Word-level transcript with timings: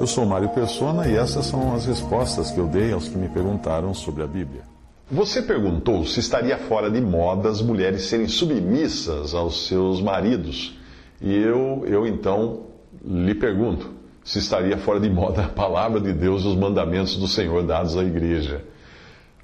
Eu 0.00 0.06
sou 0.06 0.24
Mário 0.24 0.48
Persona 0.48 1.06
e 1.06 1.14
essas 1.14 1.44
são 1.44 1.74
as 1.74 1.84
respostas 1.84 2.50
que 2.50 2.58
eu 2.58 2.66
dei 2.66 2.90
aos 2.90 3.06
que 3.06 3.18
me 3.18 3.28
perguntaram 3.28 3.92
sobre 3.92 4.22
a 4.22 4.26
Bíblia. 4.26 4.62
Você 5.10 5.42
perguntou 5.42 6.06
se 6.06 6.20
estaria 6.20 6.56
fora 6.56 6.90
de 6.90 7.02
moda 7.02 7.50
as 7.50 7.60
mulheres 7.60 8.04
serem 8.04 8.26
submissas 8.26 9.34
aos 9.34 9.66
seus 9.66 10.00
maridos. 10.00 10.74
E 11.20 11.36
eu, 11.36 11.84
eu 11.86 12.06
então 12.06 12.62
lhe 13.04 13.34
pergunto 13.34 13.90
se 14.24 14.38
estaria 14.38 14.78
fora 14.78 14.98
de 14.98 15.10
moda 15.10 15.44
a 15.44 15.48
palavra 15.48 16.00
de 16.00 16.14
Deus 16.14 16.44
e 16.44 16.48
os 16.48 16.56
mandamentos 16.56 17.16
do 17.16 17.28
Senhor 17.28 17.62
dados 17.62 17.94
à 17.94 18.02
igreja. 18.02 18.64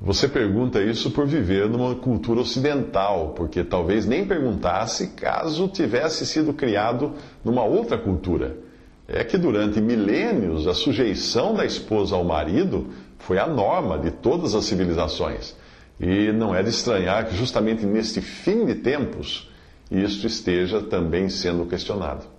Você 0.01 0.27
pergunta 0.27 0.81
isso 0.81 1.11
por 1.11 1.27
viver 1.27 1.69
numa 1.69 1.95
cultura 1.97 2.41
ocidental, 2.41 3.35
porque 3.37 3.63
talvez 3.63 4.07
nem 4.07 4.25
perguntasse 4.25 5.09
caso 5.09 5.69
tivesse 5.69 6.25
sido 6.25 6.55
criado 6.55 7.13
numa 7.45 7.63
outra 7.63 7.99
cultura 7.99 8.65
é 9.09 9.23
que 9.23 9.39
durante 9.39 9.81
milênios 9.81 10.67
a 10.67 10.75
sujeição 10.75 11.55
da 11.55 11.65
esposa 11.65 12.17
ao 12.17 12.25
marido 12.25 12.89
foi 13.19 13.39
a 13.39 13.47
norma 13.47 13.99
de 13.99 14.11
todas 14.11 14.55
as 14.55 14.65
civilizações. 14.65 15.55
E 15.99 16.33
não 16.33 16.55
é 16.55 16.63
de 16.63 16.71
estranhar 16.71 17.27
que 17.27 17.37
justamente 17.37 17.87
neste 17.87 18.21
fim 18.21 18.67
de 18.67 18.75
tempos 18.77 19.51
isto 19.91 20.27
esteja 20.27 20.83
também 20.83 21.29
sendo 21.29 21.67
questionado. 21.67 22.36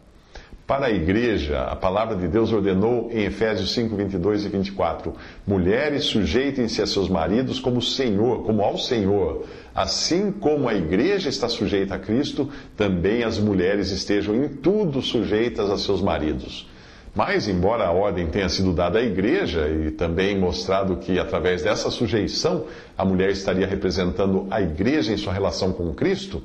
Para 0.68 0.88
a 0.88 0.92
igreja, 0.92 1.62
a 1.62 1.78
palavra 1.78 2.14
de 2.14 2.28
Deus 2.28 2.52
ordenou 2.52 3.10
em 3.10 3.24
Efésios 3.24 3.74
5, 3.74 3.96
22 3.96 4.44
e 4.44 4.50
24: 4.50 5.14
Mulheres, 5.48 6.04
sujeitem-se 6.04 6.82
a 6.82 6.86
seus 6.86 7.08
maridos 7.08 7.58
como 7.58 7.82
Senhor, 7.82 8.44
como 8.44 8.62
ao 8.62 8.78
Senhor. 8.78 9.46
Assim 9.74 10.30
como 10.30 10.68
a 10.68 10.76
igreja 10.76 11.30
está 11.30 11.48
sujeita 11.48 11.96
a 11.96 12.00
Cristo, 12.00 12.50
também 12.76 13.24
as 13.24 13.40
mulheres 13.40 13.92
estejam 13.92 14.36
em 14.36 14.50
tudo 14.50 15.02
sujeitas 15.02 15.70
a 15.70 15.78
seus 15.78 16.02
maridos. 16.02 16.68
Mas, 17.16 17.48
embora 17.48 17.86
a 17.86 17.92
ordem 17.92 18.28
tenha 18.28 18.50
sido 18.50 18.74
dada 18.74 19.00
à 19.00 19.02
igreja 19.02 19.70
e 19.70 19.90
também 19.92 20.38
mostrado 20.38 20.98
que, 20.98 21.18
através 21.18 21.64
dessa 21.64 21.90
sujeição, 21.90 22.66
a 22.98 23.06
mulher 23.06 23.32
estaria 23.32 23.66
representando 23.66 24.46
a 24.52 24.62
igreja 24.62 25.14
em 25.14 25.18
sua 25.18 25.32
relação 25.32 25.72
com 25.72 25.94
Cristo, 25.94 26.44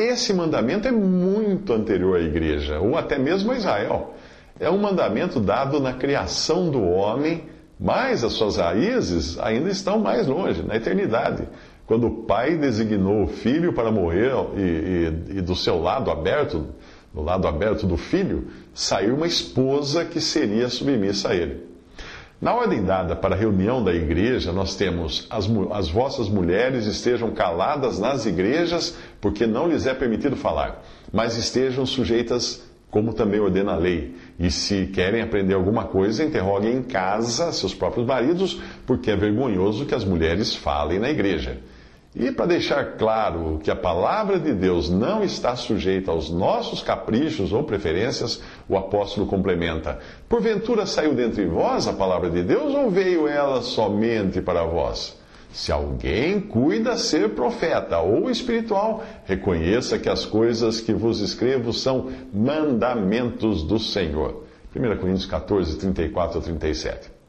esse 0.00 0.32
mandamento 0.32 0.88
é 0.88 0.92
muito 0.92 1.72
anterior 1.72 2.16
à 2.18 2.22
igreja, 2.22 2.80
ou 2.80 2.96
até 2.96 3.18
mesmo 3.18 3.52
a 3.52 3.56
Israel. 3.56 4.14
É 4.58 4.70
um 4.70 4.78
mandamento 4.78 5.40
dado 5.40 5.80
na 5.80 5.92
criação 5.92 6.70
do 6.70 6.82
homem, 6.82 7.44
mas 7.78 8.24
as 8.24 8.32
suas 8.32 8.56
raízes 8.56 9.38
ainda 9.38 9.70
estão 9.70 9.98
mais 9.98 10.26
longe, 10.26 10.62
na 10.62 10.76
eternidade. 10.76 11.48
Quando 11.86 12.06
o 12.06 12.22
pai 12.24 12.56
designou 12.56 13.24
o 13.24 13.28
filho 13.28 13.72
para 13.72 13.90
morrer 13.90 14.32
e, 14.56 14.60
e, 14.60 15.38
e 15.38 15.40
do 15.40 15.56
seu 15.56 15.80
lado 15.80 16.10
aberto, 16.10 16.66
do 17.12 17.22
lado 17.22 17.48
aberto 17.48 17.86
do 17.86 17.96
filho, 17.96 18.48
saiu 18.72 19.16
uma 19.16 19.26
esposa 19.26 20.04
que 20.04 20.20
seria 20.20 20.68
submissa 20.68 21.30
a 21.30 21.34
ele. 21.34 21.69
Na 22.40 22.54
ordem 22.54 22.82
dada 22.82 23.14
para 23.14 23.34
a 23.34 23.38
reunião 23.38 23.84
da 23.84 23.92
igreja, 23.92 24.50
nós 24.50 24.74
temos 24.74 25.26
as, 25.28 25.46
as 25.72 25.90
vossas 25.90 26.26
mulheres 26.26 26.86
estejam 26.86 27.32
caladas 27.32 27.98
nas 27.98 28.24
igrejas, 28.24 28.96
porque 29.20 29.46
não 29.46 29.68
lhes 29.68 29.86
é 29.86 29.92
permitido 29.92 30.36
falar, 30.36 30.82
mas 31.12 31.36
estejam 31.36 31.84
sujeitas, 31.84 32.62
como 32.90 33.12
também 33.12 33.40
ordena 33.40 33.72
a 33.72 33.76
lei. 33.76 34.16
E 34.38 34.50
se 34.50 34.86
querem 34.86 35.20
aprender 35.20 35.52
alguma 35.52 35.84
coisa, 35.84 36.24
interroguem 36.24 36.78
em 36.78 36.82
casa 36.82 37.52
seus 37.52 37.74
próprios 37.74 38.06
maridos, 38.06 38.58
porque 38.86 39.10
é 39.10 39.16
vergonhoso 39.16 39.84
que 39.84 39.94
as 39.94 40.04
mulheres 40.04 40.54
falem 40.56 40.98
na 40.98 41.10
igreja. 41.10 41.58
E 42.14 42.32
para 42.32 42.46
deixar 42.46 42.96
claro 42.96 43.60
que 43.62 43.70
a 43.70 43.76
palavra 43.76 44.36
de 44.36 44.52
Deus 44.52 44.90
não 44.90 45.22
está 45.22 45.54
sujeita 45.54 46.10
aos 46.10 46.28
nossos 46.28 46.82
caprichos 46.82 47.52
ou 47.52 47.62
preferências, 47.62 48.42
o 48.70 48.76
apóstolo 48.76 49.26
complementa: 49.26 49.98
Porventura 50.28 50.86
saiu 50.86 51.12
dentre 51.12 51.44
vós 51.46 51.88
a 51.88 51.92
palavra 51.92 52.30
de 52.30 52.42
Deus 52.42 52.72
ou 52.72 52.88
veio 52.88 53.26
ela 53.26 53.60
somente 53.60 54.40
para 54.40 54.64
vós? 54.64 55.18
Se 55.52 55.72
alguém 55.72 56.40
cuida 56.40 56.96
ser 56.96 57.30
profeta 57.30 57.98
ou 57.98 58.30
espiritual, 58.30 59.02
reconheça 59.24 59.98
que 59.98 60.08
as 60.08 60.24
coisas 60.24 60.80
que 60.80 60.92
vos 60.92 61.18
escrevo 61.20 61.72
são 61.72 62.08
mandamentos 62.32 63.64
do 63.64 63.76
Senhor. 63.76 64.44
1 64.74 64.96
Coríntios 64.98 65.26
14, 65.26 65.76
34 65.76 66.38
a 66.38 66.42
37. 66.42 67.19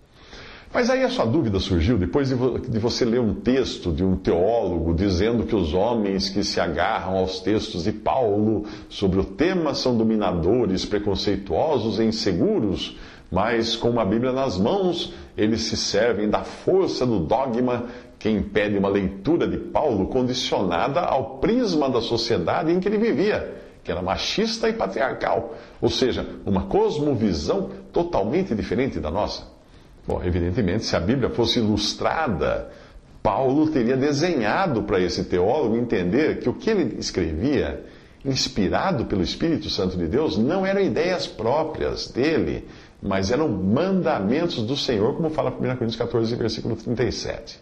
Mas 0.74 0.90
aí 0.90 1.04
a 1.04 1.09
sua 1.09 1.26
dúvida 1.26 1.59
surgiu 1.59 1.98
depois 1.98 2.30
de, 2.30 2.36
vo 2.36 2.58
de, 2.58 2.80
você 2.80 3.04
ler 3.04 3.20
um 3.20 3.34
texto 3.34 3.92
de 3.92 4.06
um 4.06 4.16
teólogo 4.16 4.94
dizendo 4.94 5.44
que 5.44 5.54
os 5.54 5.74
homens 5.74 6.30
que 6.30 6.46
se 6.46 6.62
agarram 6.62 7.18
aos 7.18 7.42
textos 7.42 7.84
de 7.84 7.92
Paulo 7.92 8.64
sobre 8.88 9.20
o 9.20 9.24
tema 9.26 9.74
são 9.74 9.98
dominadores, 9.98 10.86
preconceituosos 10.86 12.00
e 12.00 12.04
inseguros, 12.04 12.98
mas 13.30 13.76
com 13.76 13.90
uma 13.90 14.06
Bíblia 14.06 14.32
nas 14.32 14.58
mãos, 14.58 15.14
eles 15.38 15.62
se 15.64 15.76
servem 15.76 16.30
da 16.30 16.46
força 16.46 17.06
do 17.06 17.20
dogma 17.20 17.88
que 18.18 18.30
impede 18.30 18.78
uma 18.78 18.88
leitura 18.88 19.46
de 19.46 19.58
Paulo 19.58 20.08
condicionada 20.08 21.02
ao 21.02 21.40
prisma 21.40 21.90
da 21.90 22.00
sociedade 22.00 22.72
em 22.72 22.80
que 22.80 22.88
ele 22.88 22.98
vivia 22.98 23.59
que 23.84 23.92
era 23.92 24.02
machista 24.02 24.70
e 24.70 24.74
patriarcal, 24.74 25.56
ou 25.82 25.90
seja, 25.90 26.24
uma 26.46 26.66
cosmovisão 26.66 27.72
totalmente 27.92 28.53
diferente 28.53 29.00
da 29.00 29.09
nossa. 29.09 29.59
Bom, 30.07 30.22
evidentemente, 30.23 30.85
se 30.85 30.95
a 30.95 31.00
Bíblia 31.00 31.29
fosse 31.29 31.59
ilustrada, 31.59 32.69
Paulo 33.22 33.69
teria 33.69 33.95
desenhado 33.95 34.84
para 34.84 35.00
esse 35.00 35.25
teólogo 35.25 35.78
entender 35.78 36.39
que 36.39 36.50
o 36.50 36.53
que 36.53 36.69
ele 36.69 36.97
escrevia, 37.00 37.84
inspirado 38.25 39.06
pelo 39.06 39.22
Espírito 39.22 39.69
Santo 39.69 39.95
de 39.97 40.07
Deus, 40.07 40.38
não 40.38 40.66
eram 40.66 40.81
ideias 40.81 41.28
próprias 41.28 42.07
dele, 42.07 42.67
mas 43.01 43.31
eram 43.31 43.47
mandamentos 43.47 44.63
do 44.66 44.75
Senhor, 44.75 45.16
como 45.16 45.29
fala 45.29 45.51
1 45.51 45.53
Coríntios 45.53 45.95
14, 45.95 46.35
versículo 46.35 46.75
37. 46.75 47.59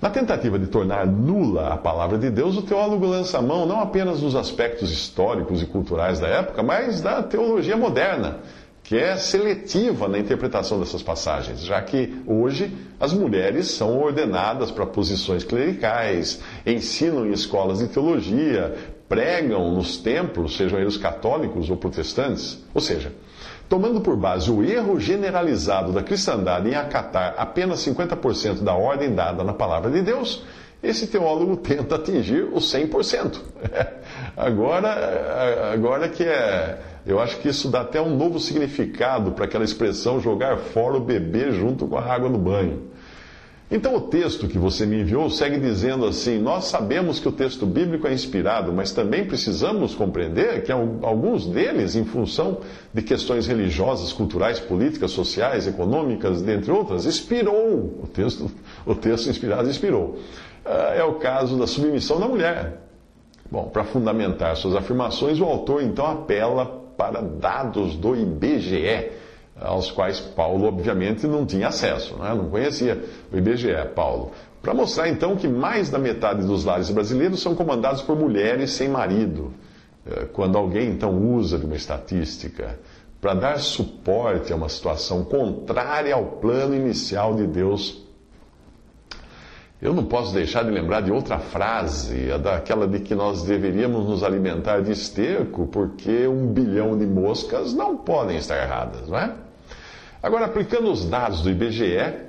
Na 0.00 0.08
tentativa 0.08 0.58
de 0.58 0.66
tornar 0.66 1.06
nula 1.06 1.74
a 1.74 1.76
palavra 1.76 2.16
de 2.16 2.30
Deus, 2.30 2.56
o 2.56 2.62
teólogo 2.62 3.06
lança 3.06 3.38
a 3.38 3.42
mão 3.42 3.66
não 3.66 3.80
apenas 3.80 4.20
dos 4.20 4.34
aspectos 4.34 4.90
históricos 4.90 5.62
e 5.62 5.66
culturais 5.66 6.18
da 6.18 6.26
época, 6.26 6.62
mas 6.62 7.02
da 7.02 7.22
teologia 7.22 7.76
moderna 7.76 8.38
que 8.82 8.96
é 8.96 9.16
seletiva 9.16 10.08
na 10.08 10.18
interpretação 10.18 10.80
dessas 10.80 11.02
passagens, 11.02 11.60
já 11.60 11.80
que 11.80 12.22
hoje 12.26 12.72
as 12.98 13.12
mulheres 13.12 13.68
são 13.68 13.98
ordenadas 14.00 14.70
para 14.70 14.86
posições 14.86 15.44
clericais, 15.44 16.40
ensinam 16.66 17.26
em 17.26 17.32
escolas 17.32 17.78
de 17.78 17.88
teologia, 17.88 18.74
pregam 19.08 19.72
nos 19.74 19.96
templos, 19.96 20.56
sejam 20.56 20.78
eles 20.78 20.96
católicos 20.96 21.68
ou 21.68 21.76
protestantes. 21.76 22.64
Ou 22.74 22.80
seja, 22.80 23.12
tomando 23.68 24.00
por 24.00 24.16
base 24.16 24.50
o 24.50 24.62
erro 24.64 24.98
generalizado 24.98 25.92
da 25.92 26.02
cristandade 26.02 26.68
em 26.68 26.74
acatar 26.74 27.34
apenas 27.36 27.84
50% 27.86 28.62
da 28.62 28.74
ordem 28.74 29.14
dada 29.14 29.44
na 29.44 29.52
palavra 29.52 29.90
de 29.90 30.02
Deus, 30.02 30.44
esse 30.82 31.06
teólogo 31.06 31.56
tenta 31.56 31.96
atingir 31.96 32.48
os 32.52 32.64
100%. 32.72 33.40
Agora, 34.46 35.72
agora 35.72 36.08
que 36.08 36.24
é 36.24 36.78
eu 37.06 37.18
acho 37.18 37.38
que 37.38 37.48
isso 37.48 37.68
dá 37.68 37.80
até 37.80 38.00
um 38.00 38.14
novo 38.14 38.38
significado 38.38 39.32
para 39.32 39.46
aquela 39.46 39.64
expressão 39.64 40.20
jogar 40.20 40.58
fora 40.58 40.96
o 40.96 41.00
bebê 41.00 41.50
junto 41.50 41.86
com 41.86 41.96
a 41.96 42.02
água 42.02 42.28
no 42.28 42.38
banho. 42.38 42.90
Então 43.70 43.94
o 43.94 44.00
texto 44.00 44.48
que 44.48 44.58
você 44.58 44.84
me 44.84 45.00
enviou 45.00 45.30
segue 45.30 45.58
dizendo 45.58 46.04
assim: 46.04 46.38
Nós 46.38 46.64
sabemos 46.64 47.20
que 47.20 47.28
o 47.28 47.32
texto 47.32 47.64
bíblico 47.64 48.06
é 48.06 48.12
inspirado, 48.12 48.72
mas 48.72 48.90
também 48.90 49.24
precisamos 49.24 49.94
compreender 49.94 50.64
que 50.64 50.72
alguns 50.72 51.46
deles, 51.46 51.94
em 51.94 52.04
função 52.04 52.58
de 52.92 53.00
questões 53.00 53.46
religiosas, 53.46 54.12
culturais, 54.12 54.58
políticas, 54.58 55.12
sociais, 55.12 55.68
econômicas, 55.68 56.42
dentre 56.42 56.72
outras, 56.72 57.06
inspirou. 57.06 58.00
O 58.02 58.08
texto, 58.12 58.50
o 58.84 58.94
texto 58.94 59.30
inspirado 59.30 59.70
inspirou. 59.70 60.18
Ah, 60.64 60.92
é 60.96 61.04
o 61.04 61.14
caso 61.14 61.56
da 61.56 61.66
submissão 61.66 62.18
da 62.18 62.26
mulher. 62.26 62.89
Bom, 63.50 63.68
para 63.68 63.84
fundamentar 63.84 64.54
suas 64.56 64.76
afirmações, 64.76 65.40
o 65.40 65.44
autor 65.44 65.82
então 65.82 66.06
apela 66.06 66.66
para 66.96 67.20
dados 67.20 67.96
do 67.96 68.14
IBGE, 68.14 69.10
aos 69.60 69.90
quais 69.90 70.20
Paulo, 70.20 70.66
obviamente, 70.66 71.26
não 71.26 71.44
tinha 71.44 71.68
acesso, 71.68 72.16
né? 72.16 72.32
não 72.34 72.48
conhecia 72.48 73.02
o 73.32 73.36
IBGE, 73.36 73.74
Paulo. 73.94 74.32
Para 74.62 74.74
mostrar 74.74 75.08
então 75.08 75.36
que 75.36 75.48
mais 75.48 75.90
da 75.90 75.98
metade 75.98 76.46
dos 76.46 76.64
lares 76.64 76.90
brasileiros 76.90 77.40
são 77.40 77.54
comandados 77.54 78.02
por 78.02 78.16
mulheres 78.16 78.70
sem 78.70 78.88
marido. 78.88 79.52
Eh, 80.06 80.26
quando 80.32 80.56
alguém 80.56 80.88
então 80.90 81.18
usa 81.34 81.58
de 81.58 81.64
uma 81.64 81.76
estatística 81.76 82.78
para 83.20 83.34
dar 83.34 83.58
suporte 83.58 84.52
a 84.52 84.56
uma 84.56 84.68
situação 84.68 85.24
contrária 85.24 86.14
ao 86.14 86.24
plano 86.24 86.74
inicial 86.74 87.34
de 87.34 87.46
Deus, 87.46 88.06
eu 89.82 89.94
não 89.94 90.04
posso 90.04 90.34
deixar 90.34 90.62
de 90.62 90.70
lembrar 90.70 91.00
de 91.00 91.10
outra 91.10 91.38
frase, 91.38 92.30
a 92.30 92.36
daquela 92.36 92.86
de 92.86 93.00
que 93.00 93.14
nós 93.14 93.42
deveríamos 93.42 94.06
nos 94.06 94.22
alimentar 94.22 94.80
de 94.80 94.92
esterco, 94.92 95.66
porque 95.68 96.26
um 96.26 96.46
bilhão 96.46 96.98
de 96.98 97.06
moscas 97.06 97.72
não 97.72 97.96
podem 97.96 98.36
estar 98.36 98.62
erradas, 98.62 99.08
não 99.08 99.18
é? 99.18 99.32
Agora, 100.22 100.44
aplicando 100.44 100.90
os 100.90 101.06
dados 101.06 101.40
do 101.40 101.48
IBGE, 101.48 102.28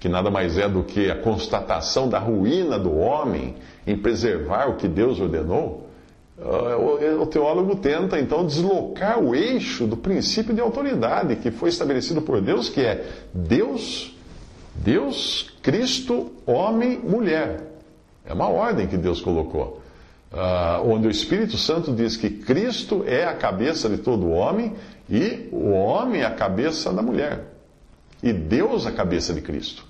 que 0.00 0.08
nada 0.08 0.30
mais 0.30 0.56
é 0.56 0.66
do 0.66 0.82
que 0.82 1.10
a 1.10 1.16
constatação 1.16 2.08
da 2.08 2.18
ruína 2.18 2.78
do 2.78 2.96
homem 2.96 3.56
em 3.86 3.96
preservar 3.96 4.70
o 4.70 4.76
que 4.76 4.88
Deus 4.88 5.20
ordenou, 5.20 5.86
uh, 6.38 7.20
o 7.20 7.26
teólogo 7.26 7.76
tenta 7.76 8.18
então 8.18 8.46
deslocar 8.46 9.18
o 9.18 9.34
eixo 9.34 9.86
do 9.86 9.98
princípio 9.98 10.54
de 10.54 10.62
autoridade 10.62 11.36
que 11.36 11.50
foi 11.50 11.68
estabelecido 11.68 12.22
por 12.22 12.40
Deus, 12.40 12.70
que 12.70 12.80
é 12.80 13.04
Deus, 13.34 14.15
Deus, 14.82 15.50
Cristo, 15.62 16.32
homem, 16.46 16.98
mulher. 16.98 17.62
É 18.24 18.32
uma 18.32 18.48
ordem 18.48 18.86
que 18.86 18.96
Deus 18.96 19.20
colocou. 19.20 19.82
Uh, 20.32 20.90
onde 20.90 21.06
o 21.06 21.10
Espírito 21.10 21.56
Santo 21.56 21.92
diz 21.92 22.16
que 22.16 22.28
Cristo 22.28 23.04
é 23.06 23.24
a 23.24 23.34
cabeça 23.34 23.88
de 23.88 23.98
todo 23.98 24.28
homem 24.28 24.74
e 25.08 25.48
o 25.52 25.70
homem 25.70 26.22
é 26.22 26.26
a 26.26 26.34
cabeça 26.34 26.92
da 26.92 27.00
mulher. 27.00 27.44
E 28.22 28.32
Deus 28.32 28.86
a 28.86 28.92
cabeça 28.92 29.32
de 29.32 29.40
Cristo. 29.40 29.84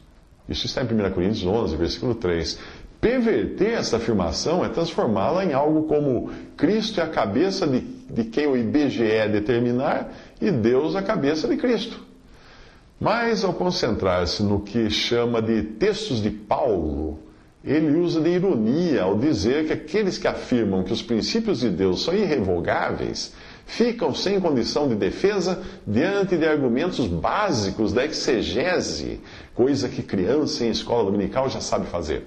Isso 0.49 0.67
está 0.67 0.83
em 0.83 0.85
1 0.85 1.11
Coríntios 1.13 1.45
11, 1.45 1.77
versículo 1.77 2.15
3. 2.15 2.59
Perverter 3.01 3.75
essa 3.75 3.97
afirmação 3.97 4.65
é 4.65 4.69
transformá-la 4.69 5.45
em 5.45 5.53
algo 5.53 5.85
como 5.85 6.31
Cristo 6.57 7.01
é 7.01 7.05
a 7.05 7.09
cabeça 7.09 7.67
de, 7.67 7.81
de 7.81 8.25
quem 8.25 8.47
o 8.47 8.57
IBGE 8.57 9.29
determinar 9.31 10.13
e 10.41 10.51
Deus 10.51 10.95
a 10.95 11.03
cabeça 11.03 11.49
de 11.49 11.57
Cristo. 11.57 12.06
Mas 12.99 13.45
ao 13.45 13.53
concentrar-se 13.53 14.43
no 14.43 14.61
que 14.61 14.89
chama 14.89 15.43
de 15.43 15.63
textos 15.63 16.23
de 16.23 16.31
Paulo, 16.31 17.19
ele 17.63 17.99
usa 17.99 18.21
de 18.21 18.31
ironia 18.31 19.03
ao 19.03 19.19
dizer 19.19 19.67
que 19.67 19.73
aqueles 19.73 20.17
que 20.17 20.27
afirmam 20.27 20.83
que 20.83 20.93
os 20.93 21.03
princípios 21.03 21.61
de 21.61 21.69
Deus 21.69 22.05
são 22.05 22.15
irrevogáveis 22.15 23.35
ficam 23.67 24.15
sem 24.15 24.41
condição 24.41 24.89
de 24.89 24.95
defesa 24.95 25.61
diante 25.85 26.37
de 26.37 26.47
argumentos 26.47 27.07
básicos 27.09 27.93
da 27.93 28.05
exegese, 28.05 29.21
coisa 29.55 29.89
que 29.89 30.03
criança 30.03 30.65
em 30.65 30.71
escola 30.71 31.05
dominical 31.11 31.51
já 31.51 31.61
sabe 31.61 31.87
fazer. 31.87 32.25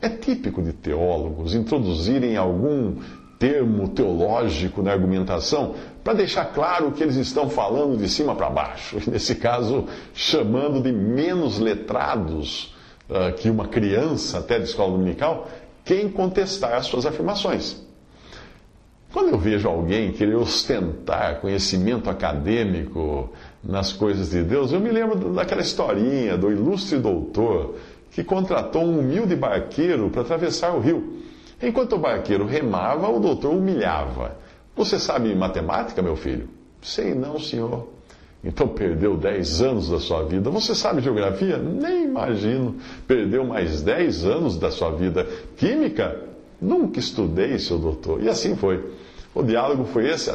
É 0.00 0.08
típico 0.08 0.62
de 0.62 0.72
teólogos 0.72 1.54
introduzirem 1.54 2.36
algum 2.36 2.96
termo 3.42 3.88
teológico 3.88 4.84
na 4.84 4.92
argumentação 4.92 5.74
para 6.04 6.12
deixar 6.12 6.44
claro 6.44 6.92
que 6.92 7.02
eles 7.02 7.16
estão 7.16 7.50
falando 7.50 7.96
de 7.96 8.08
cima 8.08 8.36
para 8.36 8.48
baixo, 8.48 8.98
nesse 9.10 9.34
caso, 9.34 9.86
chamando 10.14 10.80
de 10.80 10.92
menos 10.92 11.58
letrados 11.58 12.72
uh, 13.10 13.34
que 13.34 13.50
uma 13.50 13.66
criança 13.66 14.38
até 14.38 14.60
de 14.60 14.66
escola 14.66 14.92
dominical, 14.92 15.48
quem 15.84 16.08
contestar 16.08 16.74
as 16.74 16.86
suas 16.86 17.04
afirmações. 17.04 17.84
Quando 19.12 19.30
eu 19.30 19.38
vejo 19.38 19.68
alguém 19.68 20.12
querer 20.12 20.36
ostentar 20.36 21.40
conhecimento 21.40 22.08
acadêmico 22.08 23.28
nas 23.60 23.92
coisas 23.92 24.30
de 24.30 24.44
Deus, 24.44 24.72
eu 24.72 24.78
me 24.78 24.90
lembro 24.90 25.34
daquela 25.34 25.62
historinha 25.62 26.38
do 26.38 26.48
ilustre 26.48 26.96
doutor 27.00 27.74
que 28.12 28.22
contratou 28.22 28.84
um 28.84 29.00
humilde 29.00 29.34
barqueiro 29.34 30.10
para 30.10 30.22
atravessar 30.22 30.76
o 30.76 30.78
rio. 30.78 31.31
Enquanto 31.62 31.94
o 31.94 31.98
barqueiro 31.98 32.44
remava, 32.44 33.08
o 33.08 33.20
doutor 33.20 33.52
humilhava. 33.52 34.36
Você 34.74 34.98
sabe 34.98 35.34
matemática, 35.34 36.02
meu 36.02 36.16
filho? 36.16 36.48
Sei 36.80 37.14
não, 37.14 37.38
senhor. 37.38 37.88
Então 38.44 38.66
perdeu 38.66 39.16
10 39.16 39.62
anos 39.62 39.88
da 39.88 40.00
sua 40.00 40.24
vida. 40.24 40.50
Você 40.50 40.74
sabe 40.74 41.00
geografia? 41.00 41.56
Nem 41.58 42.04
imagino. 42.04 42.76
Perdeu 43.06 43.44
mais 43.44 43.82
10 43.82 44.24
anos 44.24 44.58
da 44.58 44.70
sua 44.70 44.90
vida. 44.90 45.24
Química? 45.56 46.20
Nunca 46.60 46.98
estudei, 46.98 47.58
seu 47.58 47.78
doutor. 47.78 48.22
E 48.22 48.28
assim 48.28 48.56
foi. 48.56 48.92
O 49.34 49.42
diálogo 49.42 49.84
foi 49.84 50.08
esse, 50.08 50.30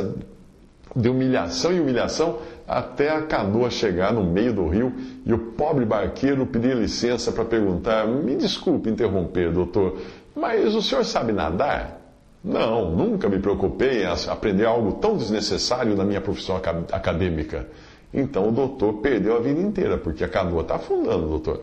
de 0.95 1.09
humilhação 1.09 1.73
em 1.73 1.79
humilhação, 1.79 2.39
até 2.67 3.09
a 3.11 3.21
canoa 3.21 3.69
chegar 3.69 4.11
no 4.11 4.23
meio 4.23 4.53
do 4.53 4.67
rio 4.67 4.91
e 5.25 5.33
o 5.33 5.37
pobre 5.37 5.85
barqueiro 5.85 6.45
pedir 6.45 6.75
licença 6.75 7.31
para 7.31 7.45
perguntar: 7.45 8.07
Me 8.07 8.35
desculpe 8.35 8.89
interromper, 8.89 9.51
doutor, 9.51 9.97
mas 10.37 10.75
o 10.75 10.81
senhor 10.81 11.03
sabe 11.03 11.33
nadar? 11.33 11.99
Não, 12.43 12.91
nunca 12.91 13.27
me 13.27 13.39
preocupei 13.39 14.03
em 14.03 14.05
aprender 14.05 14.65
algo 14.65 14.93
tão 14.93 15.17
desnecessário 15.17 15.95
na 15.95 16.05
minha 16.05 16.21
profissão 16.21 16.55
acadêmica. 16.91 17.67
Então 18.13 18.49
o 18.49 18.51
doutor 18.51 19.01
perdeu 19.01 19.35
a 19.35 19.39
vida 19.39 19.59
inteira, 19.59 19.97
porque 19.97 20.23
a 20.23 20.29
canoa 20.29 20.61
está 20.61 20.75
afundando, 20.75 21.27
doutor. 21.27 21.61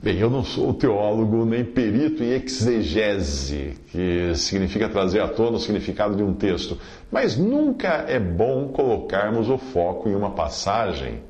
Bem, 0.00 0.18
eu 0.18 0.30
não 0.30 0.42
sou 0.42 0.74
teólogo 0.74 1.44
nem 1.44 1.64
perito 1.64 2.24
em 2.24 2.30
exegese, 2.30 3.74
que 3.92 4.34
significa 4.34 4.88
trazer 4.88 5.20
à 5.20 5.28
tona 5.28 5.58
o 5.58 5.60
significado 5.60 6.16
de 6.16 6.22
um 6.22 6.32
texto, 6.34 6.76
mas 7.10 7.36
nunca 7.36 8.04
é 8.08 8.18
bom 8.18 8.68
colocarmos 8.68 9.48
o 9.48 9.58
foco 9.58 10.08
em 10.08 10.14
uma 10.16 10.30
passagem 10.30 11.20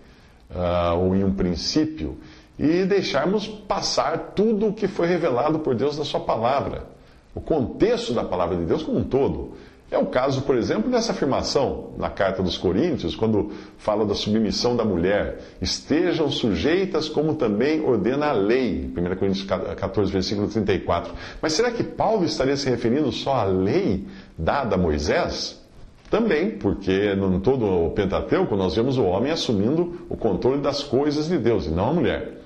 uh, 0.50 0.96
ou 0.96 1.14
em 1.14 1.22
um 1.22 1.34
princípio 1.34 2.16
e 2.58 2.84
deixarmos 2.84 3.46
passar 3.46 4.32
tudo 4.34 4.68
o 4.68 4.72
que 4.72 4.86
foi 4.86 5.06
revelado 5.06 5.60
por 5.60 5.74
Deus 5.74 5.98
na 5.98 6.04
Sua 6.04 6.20
palavra, 6.20 6.86
o 7.34 7.40
contexto 7.40 8.12
da 8.12 8.24
palavra 8.24 8.56
de 8.56 8.64
Deus 8.64 8.82
como 8.82 8.98
um 8.98 9.04
todo. 9.04 9.54
É 9.92 9.98
o 9.98 10.06
caso, 10.06 10.40
por 10.42 10.56
exemplo, 10.56 10.90
dessa 10.90 11.12
afirmação 11.12 11.90
na 11.98 12.08
carta 12.08 12.42
dos 12.42 12.56
Coríntios, 12.56 13.14
quando 13.14 13.52
fala 13.76 14.06
da 14.06 14.14
submissão 14.14 14.74
da 14.74 14.86
mulher. 14.86 15.40
Estejam 15.60 16.30
sujeitas 16.30 17.10
como 17.10 17.34
também 17.34 17.84
ordena 17.84 18.28
a 18.28 18.32
lei. 18.32 18.90
1 18.96 19.16
Coríntios 19.16 19.44
14, 19.44 20.10
versículo 20.10 20.48
34. 20.48 21.12
Mas 21.42 21.52
será 21.52 21.70
que 21.70 21.84
Paulo 21.84 22.24
estaria 22.24 22.56
se 22.56 22.70
referindo 22.70 23.12
só 23.12 23.34
à 23.34 23.44
lei 23.44 24.06
dada 24.38 24.76
a 24.76 24.78
Moisés? 24.78 25.62
Também, 26.08 26.52
porque 26.52 27.12
em 27.12 27.40
todo 27.40 27.66
o 27.66 27.90
Pentateuco 27.90 28.56
nós 28.56 28.74
vemos 28.74 28.96
o 28.96 29.04
homem 29.04 29.30
assumindo 29.30 30.06
o 30.08 30.16
controle 30.16 30.62
das 30.62 30.82
coisas 30.82 31.28
de 31.28 31.36
Deus 31.36 31.66
e 31.66 31.70
não 31.70 31.90
a 31.90 31.92
mulher. 31.92 32.41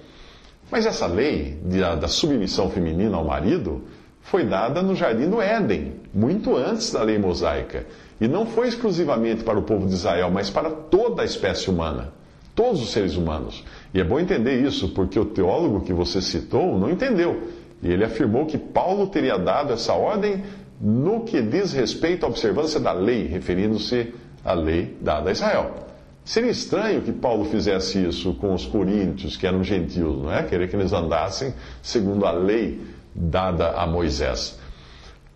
Mas 0.70 0.84
essa 0.84 1.06
lei 1.06 1.58
da 2.00 2.08
submissão 2.08 2.68
feminina 2.70 3.16
ao 3.16 3.24
marido 3.24 3.82
foi 4.20 4.44
dada 4.44 4.82
no 4.82 4.96
jardim 4.96 5.30
do 5.30 5.40
Éden, 5.40 5.94
muito 6.12 6.56
antes 6.56 6.90
da 6.90 7.02
lei 7.02 7.18
mosaica. 7.18 7.86
E 8.20 8.26
não 8.26 8.46
foi 8.46 8.68
exclusivamente 8.68 9.44
para 9.44 9.58
o 9.58 9.62
povo 9.62 9.86
de 9.86 9.94
Israel, 9.94 10.30
mas 10.30 10.50
para 10.50 10.70
toda 10.70 11.22
a 11.22 11.24
espécie 11.24 11.70
humana, 11.70 12.12
todos 12.54 12.82
os 12.82 12.90
seres 12.90 13.14
humanos. 13.14 13.64
E 13.94 14.00
é 14.00 14.04
bom 14.04 14.18
entender 14.18 14.60
isso, 14.60 14.88
porque 14.88 15.18
o 15.18 15.26
teólogo 15.26 15.82
que 15.82 15.92
você 15.92 16.20
citou 16.20 16.76
não 16.78 16.90
entendeu. 16.90 17.48
E 17.82 17.92
ele 17.92 18.04
afirmou 18.04 18.46
que 18.46 18.58
Paulo 18.58 19.06
teria 19.06 19.38
dado 19.38 19.72
essa 19.72 19.92
ordem 19.92 20.42
no 20.80 21.20
que 21.20 21.40
diz 21.40 21.72
respeito 21.72 22.26
à 22.26 22.28
observância 22.28 22.80
da 22.80 22.92
lei, 22.92 23.26
referindo-se 23.26 24.12
à 24.44 24.54
lei 24.54 24.96
dada 25.00 25.28
a 25.28 25.32
Israel. 25.32 25.86
Seria 26.26 26.50
estranho 26.50 27.02
que 27.02 27.12
Paulo 27.12 27.44
fizesse 27.44 28.04
isso 28.04 28.34
com 28.34 28.52
os 28.52 28.66
coríntios, 28.66 29.36
que 29.36 29.46
eram 29.46 29.62
gentios, 29.62 30.18
não 30.20 30.32
é? 30.32 30.42
Querer 30.42 30.68
que 30.68 30.74
eles 30.74 30.92
andassem 30.92 31.54
segundo 31.80 32.26
a 32.26 32.32
lei 32.32 32.80
dada 33.14 33.70
a 33.70 33.86
Moisés. 33.86 34.58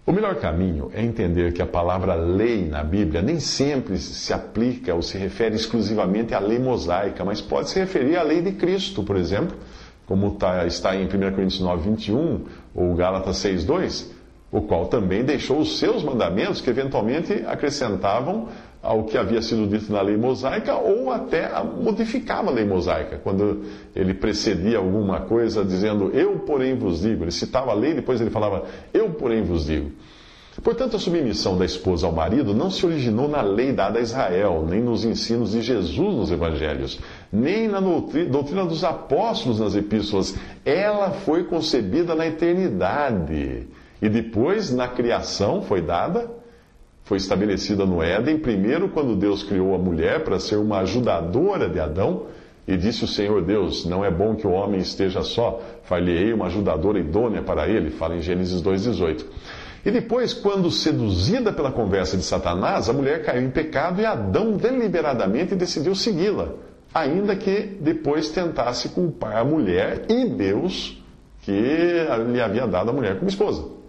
O 0.04 0.10
melhor 0.10 0.34
caminho 0.40 0.90
é 0.92 1.00
entender 1.00 1.52
que 1.52 1.62
a 1.62 1.66
palavra 1.66 2.16
lei 2.16 2.66
na 2.66 2.82
Bíblia 2.82 3.22
nem 3.22 3.38
sempre 3.38 3.98
se 3.98 4.32
aplica 4.32 4.92
ou 4.92 5.00
se 5.00 5.16
refere 5.16 5.54
exclusivamente 5.54 6.34
à 6.34 6.40
lei 6.40 6.58
mosaica, 6.58 7.24
mas 7.24 7.40
pode 7.40 7.70
se 7.70 7.78
referir 7.78 8.16
à 8.16 8.24
lei 8.24 8.42
de 8.42 8.50
Cristo, 8.50 9.04
por 9.04 9.14
exemplo, 9.14 9.56
como 10.08 10.32
tá, 10.32 10.66
está 10.66 10.96
em 10.96 11.04
1 11.04 11.08
Coríntios 11.08 11.60
9, 11.60 11.88
21 11.88 12.44
ou 12.74 12.96
Gálatas 12.96 13.36
6, 13.36 13.64
2, 13.64 14.10
o 14.50 14.62
qual 14.62 14.88
também 14.88 15.22
deixou 15.22 15.60
os 15.60 15.78
seus 15.78 16.02
mandamentos 16.02 16.60
que 16.60 16.68
eventualmente 16.68 17.44
acrescentavam 17.46 18.48
ao 18.82 19.04
que 19.04 19.18
havia 19.18 19.42
sido 19.42 19.66
dito 19.66 19.92
na 19.92 20.00
lei 20.00 20.16
mosaica 20.16 20.74
ou 20.74 21.10
até 21.10 21.50
modificava 21.82 22.50
a 22.50 22.52
lei 22.52 22.64
mosaica, 22.64 23.20
quando 23.22 23.62
ele 23.94 24.14
precedia 24.14 24.78
alguma 24.78 25.20
coisa 25.20 25.64
dizendo 25.64 26.10
eu, 26.14 26.38
porém, 26.40 26.74
vos 26.74 27.02
digo. 27.02 27.24
Ele 27.24 27.30
citava 27.30 27.72
a 27.72 27.74
lei, 27.74 27.92
depois 27.92 28.20
ele 28.20 28.30
falava 28.30 28.64
eu, 28.92 29.10
porém, 29.10 29.42
vos 29.42 29.66
digo. 29.66 29.90
Portanto, 30.62 30.96
a 30.96 30.98
submissão 30.98 31.56
da 31.56 31.64
esposa 31.64 32.06
ao 32.06 32.12
marido 32.12 32.54
não 32.54 32.70
se 32.70 32.84
originou 32.84 33.28
na 33.28 33.40
lei 33.40 33.72
dada 33.72 33.98
a 33.98 34.02
Israel, 34.02 34.66
nem 34.68 34.80
nos 34.80 35.04
ensinos 35.04 35.52
de 35.52 35.62
Jesus 35.62 36.16
nos 36.16 36.30
evangelhos, 36.30 36.98
nem 37.32 37.68
na 37.68 37.80
doutrina 37.80 38.66
dos 38.66 38.82
apóstolos 38.82 39.60
nas 39.60 39.74
epístolas. 39.74 40.34
Ela 40.64 41.12
foi 41.12 41.44
concebida 41.44 42.14
na 42.14 42.26
eternidade 42.26 43.68
e 44.02 44.08
depois, 44.08 44.70
na 44.70 44.88
criação, 44.88 45.62
foi 45.62 45.80
dada 45.80 46.39
foi 47.10 47.16
estabelecida 47.16 47.84
no 47.84 48.00
Éden, 48.00 48.38
primeiro 48.38 48.88
quando 48.88 49.16
Deus 49.16 49.42
criou 49.42 49.74
a 49.74 49.78
mulher 49.78 50.22
para 50.22 50.38
ser 50.38 50.54
uma 50.58 50.78
ajudadora 50.78 51.68
de 51.68 51.80
Adão, 51.80 52.26
e 52.68 52.76
disse 52.76 53.02
o 53.02 53.08
Senhor 53.08 53.42
Deus: 53.42 53.84
Não 53.84 54.04
é 54.04 54.10
bom 54.12 54.36
que 54.36 54.46
o 54.46 54.52
homem 54.52 54.78
esteja 54.78 55.20
só, 55.22 55.60
far-lhe-ei 55.82 56.32
uma 56.32 56.46
ajudadora 56.46 57.00
idônea 57.00 57.42
para 57.42 57.68
ele, 57.68 57.90
fala 57.90 58.14
em 58.14 58.22
Gênesis 58.22 58.62
2,18. 58.62 59.24
E 59.84 59.90
depois, 59.90 60.32
quando 60.32 60.70
seduzida 60.70 61.52
pela 61.52 61.72
conversa 61.72 62.16
de 62.16 62.22
Satanás, 62.22 62.88
a 62.88 62.92
mulher 62.92 63.24
caiu 63.24 63.42
em 63.42 63.50
pecado 63.50 64.00
e 64.00 64.06
Adão 64.06 64.52
deliberadamente 64.52 65.56
decidiu 65.56 65.96
segui-la, 65.96 66.50
ainda 66.94 67.34
que 67.34 67.76
depois 67.80 68.28
tentasse 68.28 68.90
culpar 68.90 69.38
a 69.38 69.44
mulher 69.44 70.04
e 70.08 70.26
Deus 70.26 71.02
que 71.42 71.50
lhe 72.30 72.40
havia 72.40 72.68
dado 72.68 72.90
a 72.90 72.92
mulher 72.92 73.18
como 73.18 73.28
esposa. 73.28 73.79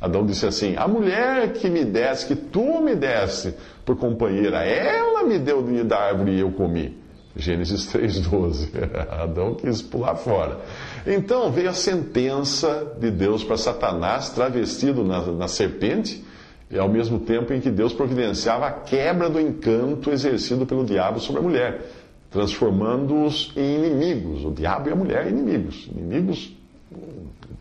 Adão 0.00 0.26
disse 0.26 0.46
assim: 0.46 0.74
A 0.76 0.86
mulher 0.86 1.52
que 1.54 1.68
me 1.68 1.84
desse, 1.84 2.26
que 2.26 2.36
tu 2.36 2.80
me 2.80 2.94
desse 2.94 3.54
por 3.84 3.96
companheira, 3.96 4.64
ela 4.64 5.24
me 5.24 5.38
deu 5.38 5.62
da 5.84 5.98
árvore 5.98 6.32
e 6.32 6.40
eu 6.40 6.50
comi. 6.52 6.96
Gênesis 7.34 7.86
3,12. 7.92 8.68
Adão 9.10 9.54
quis 9.54 9.82
pular 9.82 10.16
fora. 10.16 10.60
Então 11.06 11.50
veio 11.50 11.70
a 11.70 11.74
sentença 11.74 12.94
de 12.98 13.10
Deus 13.10 13.44
para 13.44 13.56
Satanás, 13.56 14.30
travestido 14.30 15.04
na, 15.04 15.20
na 15.32 15.48
serpente, 15.48 16.24
e 16.70 16.78
ao 16.78 16.88
mesmo 16.88 17.20
tempo 17.20 17.52
em 17.52 17.60
que 17.60 17.70
Deus 17.70 17.92
providenciava 17.92 18.66
a 18.66 18.72
quebra 18.72 19.30
do 19.30 19.40
encanto 19.40 20.10
exercido 20.10 20.66
pelo 20.66 20.84
diabo 20.84 21.20
sobre 21.20 21.40
a 21.40 21.44
mulher, 21.44 21.86
transformando-os 22.30 23.52
em 23.56 23.84
inimigos, 23.84 24.44
o 24.44 24.50
diabo 24.50 24.88
e 24.88 24.92
a 24.92 24.96
mulher 24.96 25.28
inimigos, 25.28 25.88
inimigos 25.94 26.52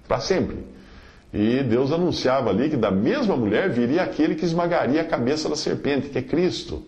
para 0.07 0.19
sempre. 0.19 0.57
E 1.37 1.61
Deus 1.63 1.91
anunciava 1.91 2.49
ali 2.49 2.69
que 2.69 2.77
da 2.77 2.89
mesma 2.89 3.35
mulher 3.35 3.69
viria 3.69 4.03
aquele 4.03 4.35
que 4.35 4.45
esmagaria 4.45 5.01
a 5.01 5.03
cabeça 5.03 5.49
da 5.49 5.55
serpente, 5.57 6.07
que 6.07 6.17
é 6.17 6.21
Cristo. 6.21 6.81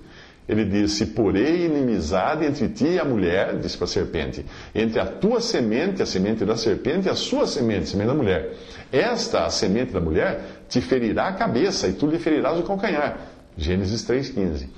Ele 0.47 0.63
disse: 0.63 1.07
Porei 1.07 1.65
inimizade 1.65 2.45
entre 2.45 2.69
ti 2.69 2.85
e 2.85 2.97
a 2.97 3.03
mulher, 3.03 3.57
disse 3.59 3.75
para 3.75 3.83
a 3.83 3.89
serpente, 3.89 4.45
entre 4.73 5.01
a 5.01 5.05
tua 5.05 5.41
semente, 5.41 6.01
a 6.01 6.05
semente 6.05 6.45
da 6.45 6.55
serpente, 6.55 7.07
e 7.07 7.09
a 7.09 7.13
sua 7.13 7.45
semente, 7.45 7.83
a 7.83 7.85
semente 7.87 8.07
da 8.07 8.13
mulher. 8.13 8.53
Esta, 8.89 9.45
a 9.45 9.49
semente 9.49 9.91
da 9.91 9.99
mulher, 9.99 10.63
te 10.69 10.79
ferirá 10.79 11.27
a 11.27 11.33
cabeça 11.33 11.85
e 11.89 11.91
tu 11.91 12.07
lhe 12.07 12.17
ferirás 12.17 12.57
o 12.57 12.63
calcanhar. 12.63 13.17
Gênesis 13.57 14.09
3,15. 14.09 14.69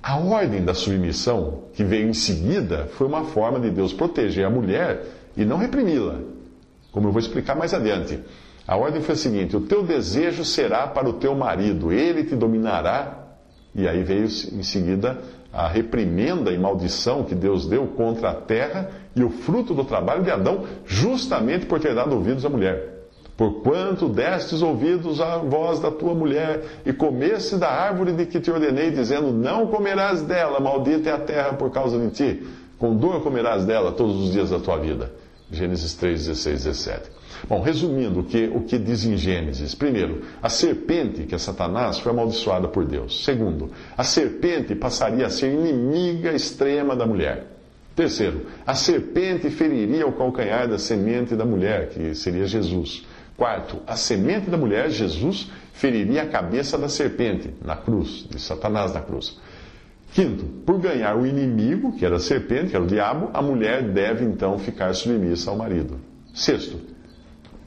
A 0.00 0.16
ordem 0.16 0.64
da 0.64 0.74
submissão, 0.74 1.64
que 1.74 1.82
veio 1.82 2.08
em 2.08 2.14
seguida, 2.14 2.88
foi 2.92 3.08
uma 3.08 3.24
forma 3.24 3.58
de 3.58 3.68
Deus 3.68 3.92
proteger 3.92 4.46
a 4.46 4.50
mulher 4.50 5.04
e 5.36 5.44
não 5.44 5.56
reprimi-la, 5.56 6.20
como 6.92 7.08
eu 7.08 7.12
vou 7.12 7.18
explicar 7.18 7.56
mais 7.56 7.74
adiante. 7.74 8.20
A 8.68 8.76
ordem 8.76 9.00
foi 9.00 9.14
a 9.14 9.18
seguinte: 9.18 9.56
o 9.56 9.62
teu 9.62 9.82
desejo 9.82 10.44
será 10.44 10.86
para 10.86 11.08
o 11.08 11.14
teu 11.14 11.34
marido, 11.34 11.90
ele 11.90 12.22
te 12.22 12.36
dominará 12.36 13.24
e 13.74 13.88
aí 13.88 14.02
veio 14.02 14.24
em 14.24 14.62
seguida 14.62 15.18
a 15.50 15.66
reprimenda 15.66 16.50
e 16.52 16.58
maldição 16.58 17.24
que 17.24 17.34
Deus 17.34 17.66
deu 17.66 17.86
contra 17.86 18.30
a 18.30 18.34
terra 18.34 18.90
e 19.16 19.24
o 19.24 19.30
fruto 19.30 19.72
do 19.72 19.84
trabalho 19.84 20.22
de 20.22 20.30
Adão, 20.30 20.64
justamente 20.84 21.64
por 21.64 21.80
ter 21.80 21.94
dado 21.94 22.14
ouvidos 22.14 22.44
à 22.44 22.50
mulher. 22.50 22.96
Porquanto 23.36 24.08
destes 24.08 24.60
ouvidos 24.60 25.20
à 25.20 25.38
voz 25.38 25.80
da 25.80 25.90
tua 25.90 26.12
mulher 26.12 26.64
e 26.84 26.92
comesse 26.92 27.56
da 27.56 27.68
árvore 27.68 28.12
de 28.12 28.26
que 28.26 28.40
te 28.40 28.50
ordenei, 28.50 28.90
dizendo: 28.90 29.32
Não 29.32 29.68
comerás 29.68 30.20
dela, 30.22 30.60
maldita 30.60 31.08
é 31.08 31.12
a 31.12 31.18
terra 31.18 31.52
por 31.54 31.70
causa 31.70 31.98
de 31.98 32.10
ti. 32.10 32.46
Com 32.78 32.94
dor 32.96 33.22
comerás 33.22 33.64
dela 33.64 33.92
todos 33.92 34.24
os 34.24 34.32
dias 34.32 34.50
da 34.50 34.58
tua 34.58 34.76
vida. 34.76 35.10
Gênesis 35.50 35.94
3, 35.94 36.26
16, 36.26 36.64
17. 36.64 37.17
Bom, 37.46 37.60
resumindo 37.60 38.20
o 38.20 38.24
que, 38.24 38.50
o 38.52 38.62
que 38.62 38.78
diz 38.78 39.04
em 39.04 39.16
Gênesis. 39.16 39.74
Primeiro, 39.74 40.22
a 40.42 40.48
serpente, 40.48 41.24
que 41.24 41.34
é 41.34 41.38
Satanás, 41.38 41.98
foi 41.98 42.12
amaldiçoada 42.12 42.68
por 42.68 42.84
Deus. 42.84 43.24
Segundo, 43.24 43.70
a 43.96 44.02
serpente 44.02 44.74
passaria 44.74 45.26
a 45.26 45.30
ser 45.30 45.52
inimiga 45.52 46.32
extrema 46.32 46.96
da 46.96 47.06
mulher. 47.06 47.46
Terceiro, 47.94 48.46
a 48.66 48.74
serpente 48.74 49.50
feriria 49.50 50.06
o 50.06 50.12
calcanhar 50.12 50.68
da 50.68 50.78
semente 50.78 51.34
da 51.34 51.44
mulher, 51.44 51.88
que 51.88 52.14
seria 52.14 52.46
Jesus. 52.46 53.04
Quarto, 53.36 53.78
a 53.86 53.96
semente 53.96 54.50
da 54.50 54.56
mulher, 54.56 54.90
Jesus, 54.90 55.50
feriria 55.72 56.22
a 56.22 56.26
cabeça 56.26 56.76
da 56.76 56.88
serpente 56.88 57.54
na 57.64 57.76
cruz, 57.76 58.26
de 58.28 58.40
Satanás 58.40 58.92
na 58.92 59.00
cruz. 59.00 59.38
Quinto, 60.12 60.44
por 60.64 60.78
ganhar 60.80 61.16
o 61.16 61.26
inimigo, 61.26 61.92
que 61.92 62.04
era 62.04 62.16
a 62.16 62.20
serpente, 62.20 62.70
que 62.70 62.76
era 62.76 62.84
o 62.84 62.88
diabo, 62.88 63.30
a 63.32 63.42
mulher 63.42 63.82
deve 63.82 64.24
então 64.24 64.58
ficar 64.58 64.94
submissa 64.94 65.50
ao 65.50 65.56
marido. 65.56 66.00
Sexto, 66.34 66.78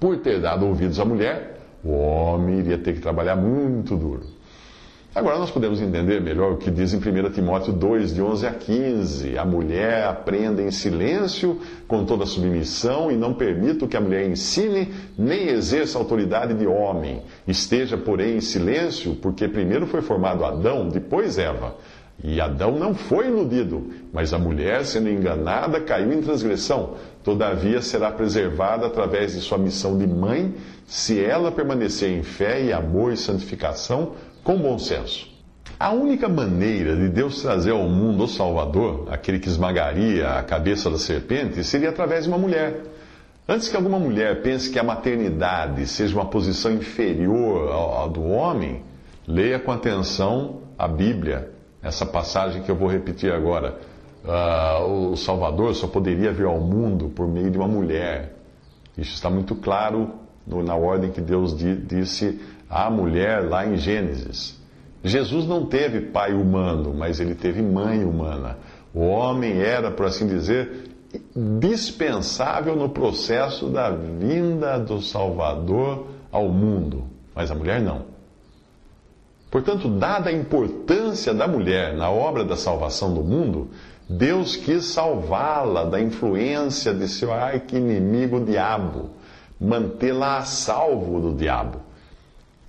por 0.02 0.18
ter 0.18 0.42
dado 0.42 0.66
ouvidos 0.66 1.00
à 1.00 1.06
mulher, 1.06 1.60
o 1.84 1.92
homem 1.92 2.58
iria 2.58 2.80
ter 2.80 2.96
que 2.96 3.00
trabalhar 3.00 3.36
muito 3.36 3.96
duro. 3.96 4.24
Agora 5.14 5.38
nós 5.38 5.52
podemos 5.52 5.80
entender 5.80 6.20
melhor 6.20 6.54
o 6.54 6.58
que 6.58 6.72
diz 6.72 6.92
em 6.92 6.98
1 6.98 7.32
Timóteo 7.32 7.72
2, 7.72 8.16
de 8.16 8.22
11 8.22 8.48
a 8.48 8.52
15. 8.52 9.38
A 9.38 9.46
mulher 9.46 10.06
aprenda 10.06 10.64
em 10.64 10.72
silêncio, 10.72 11.60
com 11.88 12.04
toda 12.04 12.26
submissão, 12.26 13.12
e 13.12 13.16
não 13.16 13.36
permita 13.36 13.86
que 13.86 13.96
a 13.96 14.02
mulher 14.02 14.28
ensine, 14.28 14.92
nem 15.16 15.50
exerça 15.50 16.00
autoridade 16.00 16.56
de 16.56 16.66
homem. 16.66 17.22
Esteja, 17.48 17.96
porém, 17.96 18.38
em 18.38 18.42
silêncio, 18.42 19.14
porque 19.16 19.48
primeiro 19.48 19.86
foi 19.86 20.02
formado 20.02 20.44
Adão, 20.44 20.90
depois 20.90 21.38
Eva. 21.38 21.76
E 22.24 22.40
Adão 22.40 22.78
não 22.78 22.94
foi 22.94 23.28
iludido, 23.28 23.90
mas 24.14 24.32
a 24.32 24.38
mulher, 24.38 24.86
sendo 24.86 25.10
enganada, 25.10 25.82
caiu 25.82 26.14
em 26.14 26.22
transgressão. 26.22 26.96
Todavia 27.24 27.82
será 27.82 28.12
preservada 28.12 28.86
através 28.86 29.34
de 29.34 29.40
sua 29.42 29.58
missão 29.58 29.98
de 29.98 30.06
mãe, 30.06 30.54
se 30.86 31.20
ela 31.20 31.52
permanecer 31.52 32.12
em 32.12 32.22
fé 32.22 32.64
e 32.64 32.72
amor 32.72 33.12
e 33.12 33.18
santificação 33.18 34.14
com 34.44 34.58
bom 34.58 34.78
senso. 34.78 35.32
A 35.80 35.92
única 35.92 36.30
maneira 36.30 36.96
de 36.96 37.10
Deus 37.10 37.42
trazer 37.42 37.72
ao 37.72 37.90
mundo 37.90 38.26
o 38.26 38.28
Salvador, 38.28 39.08
aquele 39.10 39.40
que 39.40 39.48
esmagaria 39.48 40.30
a 40.30 40.44
cabeça 40.44 40.92
da 40.92 41.00
serpente, 41.00 41.64
seria 41.64 41.90
através 41.90 42.26
de 42.26 42.30
uma 42.30 42.38
mulher. 42.38 42.84
Antes 43.50 43.68
que 43.68 43.76
alguma 43.76 43.98
mulher 43.98 44.44
pense 44.44 44.70
que 44.70 44.78
a 44.78 44.84
maternidade 44.84 45.88
seja 45.88 46.14
uma 46.14 46.28
posição 46.28 46.72
inferior 46.72 48.04
à 48.04 48.08
do 48.08 48.24
homem, 48.24 48.84
leia 49.28 49.60
com 49.60 49.72
atenção 49.72 50.62
a 50.78 50.88
Bíblia 50.88 51.50
essa 51.82 52.06
passagem 52.06 52.62
que 52.62 52.70
eu 52.70 52.76
vou 52.76 52.90
repetir 52.90 53.32
agora. 53.32 53.80
Uh, 54.24 55.12
o 55.12 55.18
Salvador 55.18 55.74
só 55.74 55.88
poderia 55.88 56.32
vir 56.32 56.46
ao 56.46 56.60
mundo 56.60 57.10
por 57.10 57.28
meio 57.28 57.50
de 57.50 57.58
uma 57.58 57.68
mulher. 57.68 58.36
Isso 58.98 59.14
está 59.16 59.30
muito 59.30 59.56
claro 59.56 60.12
no, 60.46 60.64
na 60.64 60.76
ordem 60.76 61.12
que 61.12 61.22
Deus 61.22 61.58
di, 61.58 61.76
disse 61.76 62.40
à 62.70 62.90
mulher 62.90 63.50
lá 63.50 63.66
em 63.66 63.78
Gênesis. 63.78 64.60
Jesus 65.04 65.48
não 65.48 65.66
teve 65.66 66.02
pai 66.02 66.34
humano, 66.34 66.94
mas 66.94 67.20
ele 67.20 67.34
teve 67.34 67.62
mãe 67.62 68.06
humana. 68.06 68.58
O 68.94 69.02
homem 69.02 69.60
era, 69.60 69.90
por 69.90 70.06
assim 70.06 70.28
dizer, 70.28 70.92
dispensável 71.60 72.76
no 72.76 72.90
processo 72.90 73.68
da 73.70 73.90
vinda 73.90 74.78
do 74.78 75.02
Salvador 75.02 76.08
ao 76.32 76.48
mundo, 76.50 77.06
mas 77.34 77.50
a 77.50 77.56
mulher 77.56 77.82
não. 77.82 78.06
Portanto, 79.52 79.90
dada 79.90 80.30
a 80.30 80.34
importância 80.34 81.34
da 81.34 81.46
mulher 81.46 81.94
na 81.94 82.10
obra 82.10 82.46
da 82.46 82.56
salvação 82.56 83.14
do 83.14 83.22
mundo, 83.22 83.70
Deus 84.10 84.56
quis 84.56 84.86
salvá-la 84.86 85.84
da 85.84 86.00
influência 86.00 86.94
de 86.94 87.06
seu 87.10 87.34
arqui-inimigo 87.34 88.40
diabo, 88.40 89.10
mantê-la 89.60 90.38
a 90.38 90.44
salvo 90.44 91.20
do 91.20 91.34
diabo. 91.34 91.82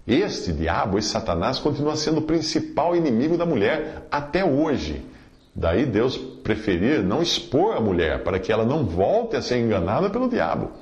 Este 0.07 0.53
diabo, 0.53 0.99
esse 0.99 1.09
Satanás, 1.09 1.61
continua 1.61 1.95
sendo 1.95 2.19
o 2.19 2.23
principal 2.23 2.97
inimigo 2.97 3.39
da 3.39 3.47
mulher 3.47 4.09
até 4.11 4.45
hoje. 4.45 5.07
Daí 5.55 5.87
Deus 5.87 6.17
preferir 6.17 7.05
não 7.05 7.23
expor 7.23 7.77
a 7.77 7.81
mulher, 7.81 8.25
para 8.25 8.41
que 8.41 8.51
ela 8.51 8.65
não 8.65 8.85
volte 8.85 9.37
a 9.37 9.43
ser 9.43 9.59
enganada 9.61 10.11
pelo 10.11 10.29
diabo. 10.29 10.73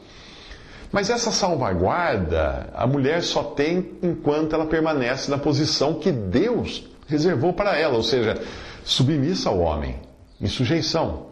Mas 0.92 1.08
essa 1.08 1.30
salvaguarda 1.30 2.68
a 2.74 2.86
mulher 2.86 3.22
só 3.22 3.44
tem 3.44 3.92
enquanto 4.02 4.54
ela 4.54 4.66
permanece 4.66 5.30
na 5.30 5.38
posição 5.38 5.94
que 5.94 6.10
Deus 6.10 6.88
reservou 7.06 7.52
para 7.52 7.78
ela, 7.78 7.96
ou 7.96 8.02
seja, 8.02 8.40
submissa 8.84 9.50
ao 9.50 9.60
homem, 9.60 9.96
em 10.40 10.46
sujeição. 10.46 11.26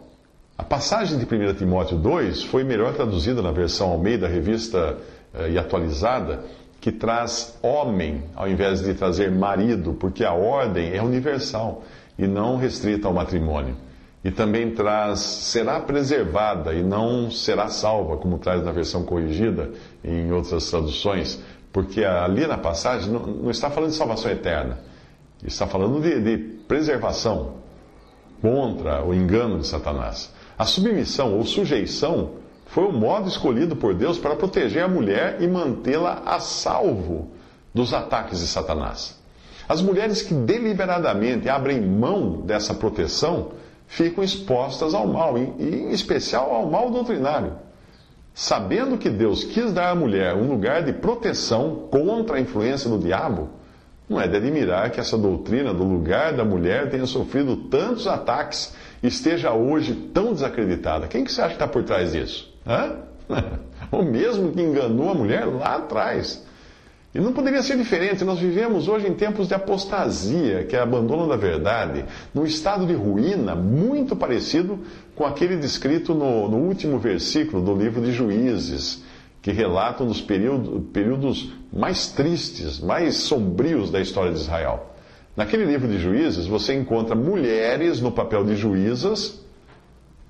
A 0.57 0.63
passagem 0.63 1.17
de 1.17 1.25
1 1.25 1.53
Timóteo 1.55 1.97
2 1.97 2.43
foi 2.43 2.63
melhor 2.63 2.93
traduzida 2.93 3.41
na 3.41 3.51
versão 3.51 3.91
ao 3.91 3.97
meio 3.97 4.19
da 4.19 4.27
revista 4.27 4.97
eh, 5.33 5.51
e 5.51 5.57
atualizada, 5.57 6.43
que 6.81 6.91
traz 6.91 7.57
homem 7.61 8.23
ao 8.35 8.47
invés 8.47 8.81
de 8.81 8.93
trazer 8.93 9.31
marido, 9.31 9.93
porque 9.93 10.23
a 10.23 10.33
ordem 10.33 10.93
é 10.95 11.01
universal 11.01 11.83
e 12.17 12.27
não 12.27 12.57
restrita 12.57 13.07
ao 13.07 13.13
matrimônio. 13.13 13.75
E 14.23 14.31
também 14.31 14.71
traz 14.71 15.19
será 15.19 15.79
preservada 15.79 16.73
e 16.73 16.83
não 16.83 17.31
será 17.31 17.69
salva, 17.69 18.17
como 18.17 18.37
traz 18.37 18.63
na 18.63 18.71
versão 18.71 19.03
corrigida 19.03 19.71
em 20.03 20.31
outras 20.31 20.69
traduções, 20.69 21.41
porque 21.71 22.03
ali 22.03 22.45
na 22.45 22.57
passagem 22.57 23.11
não, 23.11 23.25
não 23.25 23.51
está 23.51 23.69
falando 23.69 23.91
de 23.91 23.95
salvação 23.95 24.29
eterna, 24.29 24.79
está 25.43 25.65
falando 25.65 26.01
de, 26.01 26.21
de 26.21 26.37
preservação 26.67 27.59
contra 28.41 29.05
o 29.05 29.13
engano 29.13 29.59
de 29.59 29.67
Satanás. 29.67 30.33
A 30.57 30.65
submissão 30.65 31.37
ou 31.37 31.45
sujeição 31.45 32.31
foi 32.65 32.85
o 32.85 32.91
modo 32.91 33.27
escolhido 33.27 33.75
por 33.75 33.93
Deus 33.93 34.17
para 34.17 34.35
proteger 34.35 34.83
a 34.83 34.87
mulher 34.87 35.41
e 35.41 35.47
mantê-la 35.47 36.23
a 36.25 36.39
salvo 36.39 37.31
dos 37.73 37.93
ataques 37.93 38.39
de 38.39 38.47
Satanás. 38.47 39.17
As 39.67 39.81
mulheres 39.81 40.21
que 40.21 40.33
deliberadamente 40.33 41.47
abrem 41.47 41.79
mão 41.81 42.41
dessa 42.41 42.73
proteção 42.73 43.51
ficam 43.89 44.23
expostas 44.23 44.93
ao 44.93 45.07
mal, 45.07 45.37
e 45.37 45.41
em 45.59 45.89
especial 45.89 46.53
ao 46.53 46.69
mal 46.69 46.89
doutrinário. 46.89 47.53
sabendo 48.33 48.97
que 48.97 49.09
Deus 49.09 49.43
quis 49.43 49.73
dar 49.73 49.89
à 49.89 49.95
mulher 49.95 50.33
um 50.33 50.47
lugar 50.47 50.83
de 50.83 50.93
proteção 50.93 51.87
contra 51.91 52.37
a 52.37 52.39
influência 52.39 52.89
do 52.89 52.97
diabo, 52.97 53.49
não 54.07 54.21
é 54.21 54.27
de 54.27 54.37
admirar 54.37 54.91
que 54.91 54.99
essa 54.99 55.17
doutrina 55.17 55.73
do 55.73 55.83
lugar 55.83 56.31
da 56.33 56.45
mulher 56.45 56.89
tenha 56.89 57.05
sofrido 57.05 57.57
tantos 57.69 58.07
ataques 58.07 58.73
e 59.03 59.07
esteja 59.07 59.51
hoje 59.51 59.93
tão 59.93 60.31
desacreditada. 60.31 61.07
Quem 61.07 61.25
que 61.25 61.31
você 61.31 61.41
acha 61.41 61.49
que 61.49 61.55
está 61.55 61.67
por 61.67 61.83
trás 61.83 62.13
disso? 62.13 62.49
Hã? 62.65 62.97
O 63.91 64.03
mesmo 64.03 64.51
que 64.51 64.61
enganou 64.61 65.09
a 65.09 65.15
mulher 65.15 65.45
lá 65.45 65.77
atrás. 65.77 66.45
E 67.13 67.19
não 67.19 67.33
poderia 67.33 67.63
ser 67.63 67.75
diferente. 67.75 68.23
Nós 68.23 68.39
vivemos 68.39 68.87
hoje 68.87 69.07
em 69.07 69.13
tempos 69.13 69.47
de 69.47 69.55
apostasia, 69.55 70.63
que 70.65 70.75
é 70.75 70.79
abandono 70.79 71.27
da 71.27 71.35
verdade, 71.35 72.05
num 72.33 72.45
estado 72.45 72.85
de 72.85 72.93
ruína 72.93 73.55
muito 73.55 74.15
parecido 74.15 74.79
com 75.15 75.25
aquele 75.25 75.57
descrito 75.57 76.13
no, 76.13 76.47
no 76.47 76.57
último 76.57 76.99
versículo 76.99 77.63
do 77.63 77.75
livro 77.75 78.01
de 78.01 78.11
Juízes, 78.11 79.03
que 79.41 79.51
relata 79.51 80.03
um 80.03 80.07
dos 80.07 80.21
períodos, 80.21 80.83
períodos 80.93 81.53
mais 81.73 82.07
tristes, 82.07 82.79
mais 82.79 83.15
sombrios 83.15 83.89
da 83.89 83.99
história 83.99 84.31
de 84.31 84.39
Israel. 84.39 84.93
Naquele 85.35 85.65
livro 85.65 85.87
de 85.87 85.97
Juízes, 85.97 86.45
você 86.45 86.75
encontra 86.75 87.15
mulheres 87.15 88.01
no 88.01 88.11
papel 88.11 88.43
de 88.43 88.55
juízas, 88.55 89.39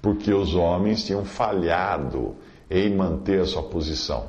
porque 0.02 0.32
os 0.32 0.54
homens 0.54 1.04
tinham 1.04 1.26
falhado 1.26 2.36
em 2.70 2.96
manter 2.96 3.42
a 3.42 3.46
sua 3.46 3.64
posição. 3.64 4.28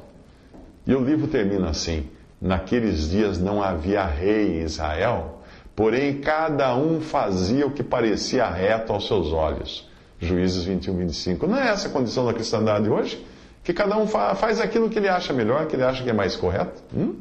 E 0.86 0.94
o 0.94 1.04
livro 1.04 1.28
termina 1.28 1.68
assim. 1.68 2.08
Naqueles 2.40 3.10
dias 3.10 3.38
não 3.38 3.62
havia 3.62 4.04
rei 4.04 4.60
em 4.60 4.62
Israel, 4.62 5.42
porém 5.76 6.20
cada 6.20 6.74
um 6.74 7.00
fazia 7.00 7.66
o 7.66 7.70
que 7.70 7.82
parecia 7.82 8.48
reto 8.48 8.92
aos 8.92 9.06
seus 9.06 9.32
olhos. 9.32 9.88
Juízes 10.18 10.64
21, 10.64 10.96
25. 10.96 11.46
Não 11.46 11.56
é 11.56 11.68
essa 11.68 11.88
a 11.88 11.90
condição 11.90 12.24
da 12.24 12.32
cristandade 12.32 12.88
hoje? 12.88 13.24
Que 13.62 13.74
cada 13.74 13.96
um 13.98 14.06
faz 14.06 14.58
aquilo 14.58 14.88
que 14.88 14.98
ele 14.98 15.08
acha 15.08 15.32
melhor, 15.32 15.66
que 15.66 15.76
ele 15.76 15.82
acha 15.82 16.02
que 16.02 16.08
é 16.08 16.14
mais 16.14 16.34
correto? 16.34 16.82
Hum? 16.96 17.14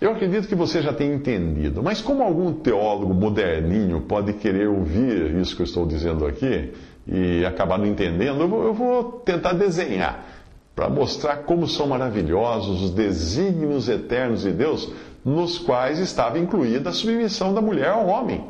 Eu 0.00 0.12
acredito 0.12 0.46
que 0.46 0.54
você 0.54 0.80
já 0.80 0.92
tenha 0.92 1.12
entendido, 1.12 1.82
mas 1.82 2.00
como 2.00 2.22
algum 2.22 2.52
teólogo 2.52 3.12
moderninho 3.12 4.00
pode 4.02 4.32
querer 4.34 4.68
ouvir 4.68 5.34
isso 5.36 5.56
que 5.56 5.62
eu 5.62 5.66
estou 5.66 5.84
dizendo 5.84 6.24
aqui 6.24 6.72
e 7.04 7.44
acabar 7.44 7.78
não 7.78 7.86
entendendo, 7.86 8.40
eu 8.40 8.48
vou, 8.48 8.64
eu 8.64 8.74
vou 8.74 9.04
tentar 9.24 9.54
desenhar 9.54 10.37
para 10.78 10.88
mostrar 10.88 11.38
como 11.38 11.66
são 11.66 11.88
maravilhosos 11.88 12.82
os 12.84 12.90
desígnios 12.92 13.88
eternos 13.88 14.42
de 14.42 14.52
Deus, 14.52 14.88
nos 15.24 15.58
quais 15.58 15.98
estava 15.98 16.38
incluída 16.38 16.90
a 16.90 16.92
submissão 16.92 17.52
da 17.52 17.60
mulher 17.60 17.88
ao 17.88 18.06
homem, 18.06 18.44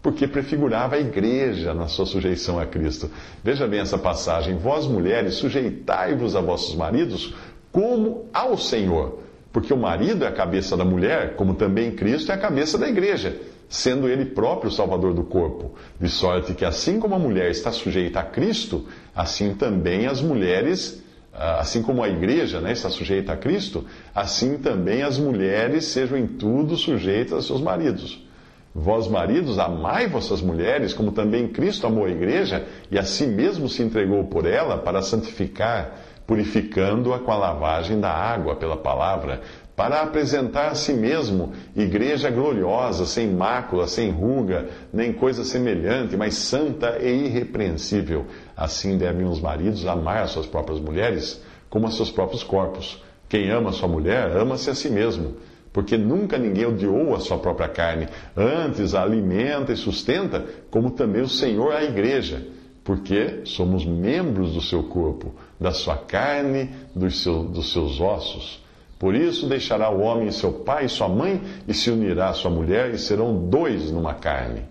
porque 0.00 0.28
prefigurava 0.28 0.94
a 0.94 1.00
igreja 1.00 1.74
na 1.74 1.88
sua 1.88 2.06
sujeição 2.06 2.56
a 2.60 2.66
Cristo. 2.66 3.10
Veja 3.42 3.66
bem 3.66 3.80
essa 3.80 3.98
passagem: 3.98 4.56
Vós, 4.58 4.86
mulheres, 4.86 5.34
sujeitai-vos 5.34 6.36
a 6.36 6.40
vossos 6.40 6.76
maridos 6.76 7.34
como 7.72 8.26
ao 8.32 8.56
Senhor, 8.56 9.18
porque 9.52 9.74
o 9.74 9.76
marido 9.76 10.24
é 10.24 10.28
a 10.28 10.32
cabeça 10.32 10.76
da 10.76 10.84
mulher, 10.84 11.34
como 11.34 11.54
também 11.54 11.90
Cristo 11.90 12.30
é 12.30 12.36
a 12.36 12.38
cabeça 12.38 12.78
da 12.78 12.88
igreja 12.88 13.40
sendo 13.68 14.06
ele 14.06 14.26
próprio 14.26 14.68
o 14.68 14.72
salvador 14.72 15.14
do 15.14 15.24
corpo. 15.24 15.74
De 15.98 16.06
sorte 16.06 16.52
que, 16.52 16.62
assim 16.62 17.00
como 17.00 17.14
a 17.14 17.18
mulher 17.18 17.50
está 17.50 17.72
sujeita 17.72 18.20
a 18.20 18.22
Cristo, 18.22 18.86
assim 19.16 19.54
também 19.54 20.06
as 20.06 20.20
mulheres 20.20 21.02
assim 21.32 21.82
como 21.82 22.02
a 22.02 22.08
igreja 22.08 22.60
né, 22.60 22.72
está 22.72 22.90
sujeita 22.90 23.32
a 23.32 23.36
Cristo, 23.36 23.84
assim 24.14 24.58
também 24.58 25.02
as 25.02 25.18
mulheres 25.18 25.86
sejam 25.86 26.18
em 26.18 26.26
tudo 26.26 26.76
sujeitas 26.76 27.38
a 27.38 27.42
seus 27.42 27.60
maridos. 27.60 28.22
Vós, 28.74 29.06
maridos, 29.06 29.58
amai 29.58 30.08
vossas 30.08 30.40
mulheres, 30.40 30.94
como 30.94 31.12
também 31.12 31.48
Cristo 31.48 31.86
amou 31.86 32.06
a 32.06 32.10
igreja 32.10 32.66
e 32.90 32.98
a 32.98 33.02
si 33.02 33.26
mesmo 33.26 33.68
se 33.68 33.82
entregou 33.82 34.24
por 34.24 34.46
ela 34.46 34.78
para 34.78 35.02
santificar, 35.02 35.98
purificando-a 36.26 37.18
com 37.18 37.30
a 37.30 37.36
lavagem 37.36 38.00
da 38.00 38.10
água 38.10 38.56
pela 38.56 38.76
palavra, 38.76 39.42
para 39.82 40.00
apresentar 40.02 40.68
a 40.68 40.74
si 40.76 40.92
mesmo 40.92 41.54
igreja 41.74 42.30
gloriosa, 42.30 43.04
sem 43.04 43.28
mácula, 43.28 43.88
sem 43.88 44.12
ruga, 44.12 44.68
nem 44.92 45.12
coisa 45.12 45.42
semelhante, 45.42 46.16
mas 46.16 46.34
santa 46.34 47.00
e 47.00 47.24
irrepreensível. 47.24 48.26
Assim 48.56 48.96
devem 48.96 49.26
os 49.26 49.40
maridos 49.40 49.84
amar 49.84 50.22
as 50.22 50.30
suas 50.30 50.46
próprias 50.46 50.78
mulheres 50.78 51.42
como 51.68 51.88
a 51.88 51.90
seus 51.90 52.12
próprios 52.12 52.44
corpos. 52.44 53.02
Quem 53.28 53.50
ama 53.50 53.72
sua 53.72 53.88
mulher, 53.88 54.36
ama-se 54.36 54.70
a 54.70 54.74
si 54.76 54.88
mesmo, 54.88 55.34
porque 55.72 55.96
nunca 55.96 56.38
ninguém 56.38 56.66
odiou 56.66 57.12
a 57.12 57.18
sua 57.18 57.38
própria 57.38 57.68
carne, 57.68 58.06
antes 58.36 58.94
a 58.94 59.02
alimenta 59.02 59.72
e 59.72 59.76
sustenta, 59.76 60.46
como 60.70 60.92
também 60.92 61.22
o 61.22 61.28
Senhor 61.28 61.72
a 61.72 61.82
igreja, 61.82 62.40
porque 62.84 63.40
somos 63.46 63.84
membros 63.84 64.54
do 64.54 64.60
seu 64.60 64.84
corpo, 64.84 65.34
da 65.60 65.72
sua 65.72 65.96
carne, 65.96 66.70
dos, 66.94 67.20
seu, 67.20 67.42
dos 67.42 67.72
seus 67.72 68.00
ossos. 68.00 68.61
Por 69.02 69.16
isso 69.16 69.48
deixará 69.48 69.90
o 69.90 70.00
homem 70.00 70.30
seu 70.30 70.52
pai 70.52 70.84
e 70.84 70.88
sua 70.88 71.08
mãe 71.08 71.42
e 71.66 71.74
se 71.74 71.90
unirá 71.90 72.28
à 72.28 72.34
sua 72.34 72.52
mulher 72.52 72.94
e 72.94 72.98
serão 72.98 73.48
dois 73.48 73.90
numa 73.90 74.14
carne. 74.14 74.62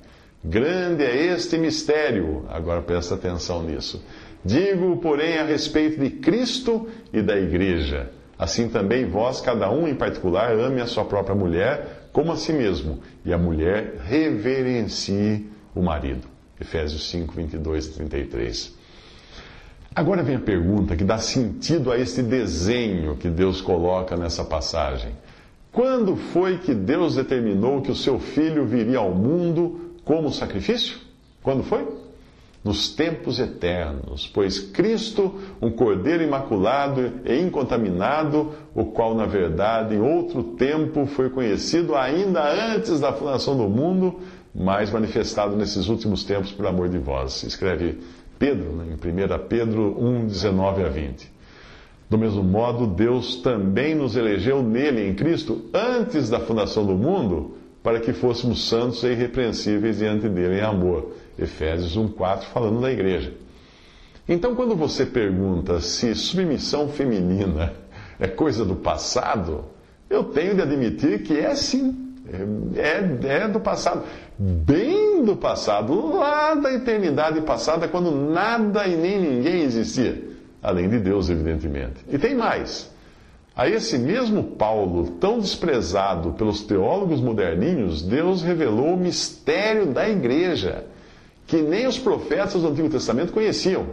Grande 0.41 1.04
é 1.04 1.34
este 1.34 1.58
mistério. 1.58 2.46
Agora 2.48 2.82
presta 2.82 3.15
atenção 3.15 3.62
nisso. 3.62 4.02
Digo, 4.46 4.96
porém, 5.02 5.38
a 5.38 5.44
respeito 5.44 6.00
de 6.00 6.12
Cristo 6.12 6.88
e 7.12 7.22
da 7.22 7.38
igreja. 7.38 8.10
Assim 8.39 8.70
também 8.70 9.06
vós, 9.06 9.41
cada 9.41 9.70
um 9.70 9.86
em 9.86 9.96
particular, 9.96 10.54
ame 10.54 10.80
a 10.80 10.88
sua 10.88 11.04
própria 11.04 11.36
mulher 11.36 12.08
como 12.13 12.32
a 12.32 12.38
si 12.38 12.54
mesmo, 12.54 13.00
e 13.26 13.34
a 13.34 13.38
mulher 13.38 13.98
reverencie 14.06 15.46
o 15.76 15.82
marido. 15.82 16.26
Efésios 16.58 17.10
5, 17.10 17.36
22 17.36 17.88
e 17.88 17.94
33. 17.96 18.81
Agora 19.94 20.24
vem 20.24 20.38
a 20.38 20.40
pergunta 20.40 20.96
que 20.96 21.04
dá 21.04 21.18
sentido 21.18 21.92
a 21.92 21.98
este 21.98 22.22
desenho 22.22 23.18
que 23.18 23.30
Deus 23.30 23.60
coloca 23.60 24.16
nessa 24.16 24.42
passagem. 24.42 25.12
Quando 25.70 26.16
foi 26.16 26.60
que 26.60 26.74
Deus 26.74 27.16
determinou 27.16 27.82
que 27.82 27.92
o 27.92 27.96
seu 27.96 28.18
filho 28.18 28.66
viria 28.66 29.00
ao 29.00 29.12
mundo 29.14 29.92
como 30.06 30.32
sacrifício? 30.32 30.98
Quando 31.44 31.64
foi? 31.64 31.86
Nos 32.64 32.90
tempos 32.90 33.38
eternos, 33.38 34.28
pois 34.34 34.60
Cristo, 34.60 35.34
um 35.62 35.72
cordeiro 35.72 36.24
imaculado 36.24 37.20
e 37.26 37.42
incontaminado, 37.42 38.54
o 38.74 38.86
qual, 38.86 39.14
na 39.14 39.26
verdade, 39.26 39.96
em 39.96 40.02
outro 40.02 40.44
tempo 40.44 41.06
foi 41.06 41.30
conhecido 41.30 41.96
ainda 41.96 42.42
antes 42.74 43.00
da 43.00 43.12
fundação 43.12 43.58
do 43.58 43.68
mundo, 43.68 44.20
mas 44.54 44.92
manifestado 44.92 45.58
nesses 45.58 45.90
últimos 45.90 46.24
tempos 46.24 46.52
por 46.52 46.66
amor 46.68 46.88
de 46.88 47.00
vós. 47.00 47.44
Escreve 47.44 47.98
Pedro, 48.42 48.72
né, 48.72 48.86
em 48.90 48.96
1 48.96 49.48
Pedro 49.48 49.96
1, 50.04 50.26
19 50.26 50.84
a 50.84 50.90
20. 50.90 51.32
Do 52.10 52.18
mesmo 52.18 52.44
modo, 52.44 52.88
Deus 52.88 53.36
também 53.36 53.94
nos 53.94 54.16
elegeu 54.16 54.64
nele, 54.64 55.08
em 55.08 55.14
Cristo, 55.14 55.66
antes 55.72 56.28
da 56.28 56.40
fundação 56.40 56.84
do 56.84 56.96
mundo, 56.96 57.56
para 57.84 58.00
que 58.00 58.12
fôssemos 58.12 58.68
santos 58.68 59.04
e 59.04 59.10
irrepreensíveis 59.10 60.00
diante 60.00 60.28
dele 60.28 60.58
em 60.58 60.62
amor. 60.62 61.12
Efésios 61.38 61.96
1,4, 61.96 62.46
falando 62.46 62.82
da 62.82 62.92
igreja. 62.92 63.32
Então, 64.28 64.56
quando 64.56 64.76
você 64.76 65.06
pergunta 65.06 65.80
se 65.80 66.16
submissão 66.16 66.90
feminina 66.90 67.74
é 68.20 68.28
coisa 68.28 68.66
do 68.66 68.76
passado, 68.76 69.66
eu 70.10 70.24
tenho 70.24 70.56
de 70.56 70.64
admitir 70.64 71.22
que 71.22 71.38
é 71.38 71.54
sim. 71.54 72.08
É, 72.76 73.44
é, 73.44 73.48
do 73.48 73.60
passado, 73.60 74.04
bem 74.40 75.01
do 75.24 75.36
passado, 75.36 76.16
lá 76.18 76.54
da 76.56 76.74
eternidade 76.74 77.42
passada, 77.42 77.88
quando 77.88 78.12
nada 78.12 78.88
e 78.88 78.96
nem 78.96 79.20
ninguém 79.20 79.62
existia, 79.62 80.22
além 80.62 80.90
de 80.90 81.00
Deus, 81.00 81.30
evidentemente. 81.30 82.06
E 82.10 82.18
tem 82.18 82.36
mais. 82.36 82.92
A 83.56 83.68
esse 83.68 83.98
mesmo 83.98 84.44
Paulo, 84.44 85.12
tão 85.20 85.40
desprezado 85.40 86.32
pelos 86.34 86.62
teólogos 86.62 87.20
moderninhos, 87.20 88.02
Deus 88.02 88.42
revelou 88.42 88.94
o 88.94 88.98
mistério 88.98 89.88
da 89.88 90.10
igreja, 90.10 90.86
que 91.46 91.62
nem 91.62 91.86
os 91.86 92.00
profetas 92.00 92.62
do 92.62 92.70
Antigo 92.70 92.90
Testamento 92.90 93.34
conheciam. 93.34 93.86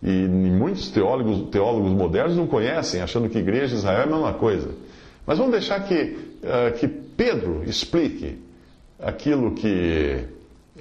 E 0.00 0.28
muitos 0.28 0.90
teólogos, 0.90 1.50
teólogos 1.50 1.90
modernos 1.90 2.36
não 2.36 2.46
conhecem, 2.46 3.02
achando 3.02 3.28
que 3.28 3.38
igreja 3.38 3.74
e 3.74 3.78
Israel 3.78 4.00
é 4.00 4.04
a 4.04 4.06
mesma 4.06 4.32
coisa. 4.34 4.70
Mas 5.26 5.38
vamos 5.38 5.52
deixar 5.52 5.80
que, 5.80 6.16
uh, 6.42 6.78
que 6.78 6.86
Pedro 6.86 7.64
explique 7.66 8.38
aquilo 8.98 9.52
que, 9.52 10.24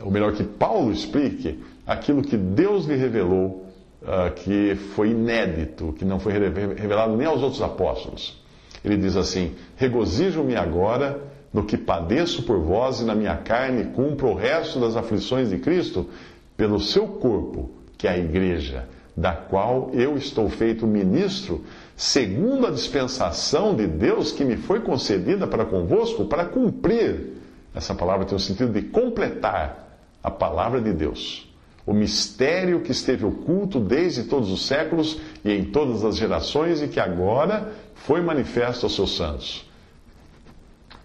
ou 0.01 0.11
melhor, 0.11 0.33
que 0.33 0.43
Paulo 0.43 0.91
explique 0.91 1.59
aquilo 1.85 2.21
que 2.21 2.37
Deus 2.37 2.85
lhe 2.85 2.95
revelou, 2.95 3.65
uh, 4.01 4.31
que 4.35 4.75
foi 4.95 5.09
inédito, 5.09 5.93
que 5.93 6.05
não 6.05 6.19
foi 6.19 6.33
revelado 6.33 7.15
nem 7.15 7.27
aos 7.27 7.41
outros 7.41 7.61
apóstolos. 7.61 8.41
Ele 8.83 8.97
diz 8.97 9.15
assim: 9.15 9.55
Regozijo-me 9.75 10.55
agora 10.55 11.19
no 11.53 11.63
que 11.63 11.77
padeço 11.77 12.43
por 12.43 12.59
vós 12.59 12.99
e 12.99 13.05
na 13.05 13.15
minha 13.15 13.35
carne 13.37 13.85
cumpro 13.85 14.29
o 14.29 14.35
resto 14.35 14.79
das 14.79 14.95
aflições 14.95 15.49
de 15.49 15.57
Cristo 15.57 16.07
pelo 16.55 16.79
seu 16.79 17.07
corpo, 17.07 17.71
que 17.97 18.07
é 18.07 18.11
a 18.11 18.17
igreja, 18.17 18.87
da 19.15 19.33
qual 19.33 19.89
eu 19.93 20.17
estou 20.17 20.49
feito 20.49 20.85
ministro 20.85 21.63
segundo 21.95 22.67
a 22.67 22.71
dispensação 22.71 23.75
de 23.75 23.87
Deus 23.87 24.31
que 24.31 24.45
me 24.45 24.55
foi 24.55 24.81
concedida 24.81 25.47
para 25.47 25.65
convosco, 25.65 26.25
para 26.25 26.45
cumprir. 26.45 27.33
Essa 27.73 27.95
palavra 27.95 28.25
tem 28.25 28.35
o 28.35 28.39
sentido 28.39 28.71
de 28.71 28.83
completar 28.83 29.86
a 30.23 30.31
palavra 30.31 30.81
de 30.81 30.93
Deus. 30.93 31.47
O 31.85 31.93
mistério 31.93 32.81
que 32.81 32.91
esteve 32.91 33.25
oculto 33.25 33.79
desde 33.79 34.23
todos 34.23 34.51
os 34.51 34.65
séculos 34.65 35.19
e 35.43 35.51
em 35.51 35.65
todas 35.65 36.03
as 36.03 36.17
gerações 36.17 36.81
e 36.81 36.87
que 36.87 36.99
agora 36.99 37.71
foi 37.95 38.21
manifesto 38.21 38.85
aos 38.85 38.95
seus 38.95 39.15
santos. 39.15 39.65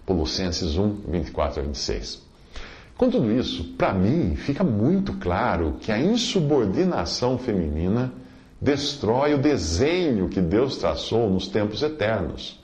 Colossenses 0.05 0.77
1, 0.77 0.97
24 1.09 1.61
a 1.61 1.65
26. 1.65 2.23
Com 2.97 3.09
tudo 3.11 3.33
isso, 3.33 3.65
para 3.79 3.93
mim, 3.93 4.35
fica 4.37 4.65
muito 4.65 5.13
claro 5.15 5.77
que 5.81 5.91
a 5.93 5.99
insubordinação 5.99 7.39
feminina 7.39 8.13
destrói 8.61 9.35
o 9.35 9.39
desenho 9.39 10.29
que 10.29 10.41
Deus 10.41 10.77
traçou 10.77 11.29
nos 11.31 11.49
tempos 11.49 11.83
eternos. 11.83 12.61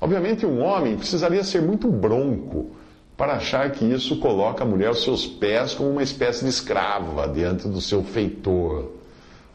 Obviamente, 0.00 0.44
um 0.44 0.62
homem 0.62 0.96
precisaria 0.96 1.42
ser 1.44 1.62
muito 1.62 1.88
bronco 1.88 2.70
para 3.16 3.34
achar 3.34 3.70
que 3.70 3.84
isso 3.84 4.18
coloca 4.18 4.64
a 4.64 4.66
mulher 4.66 4.88
aos 4.88 5.02
seus 5.02 5.26
pés 5.26 5.74
como 5.74 5.90
uma 5.90 6.02
espécie 6.02 6.44
de 6.44 6.50
escrava 6.50 7.28
diante 7.28 7.68
do 7.68 7.80
seu 7.80 8.02
feitor. 8.02 8.92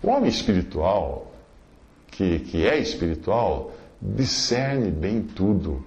O 0.01 0.09
homem 0.09 0.29
espiritual, 0.29 1.31
que, 2.11 2.39
que 2.39 2.65
é 2.65 2.77
espiritual, 2.77 3.71
discerne 4.01 4.91
bem 4.91 5.21
tudo. 5.21 5.83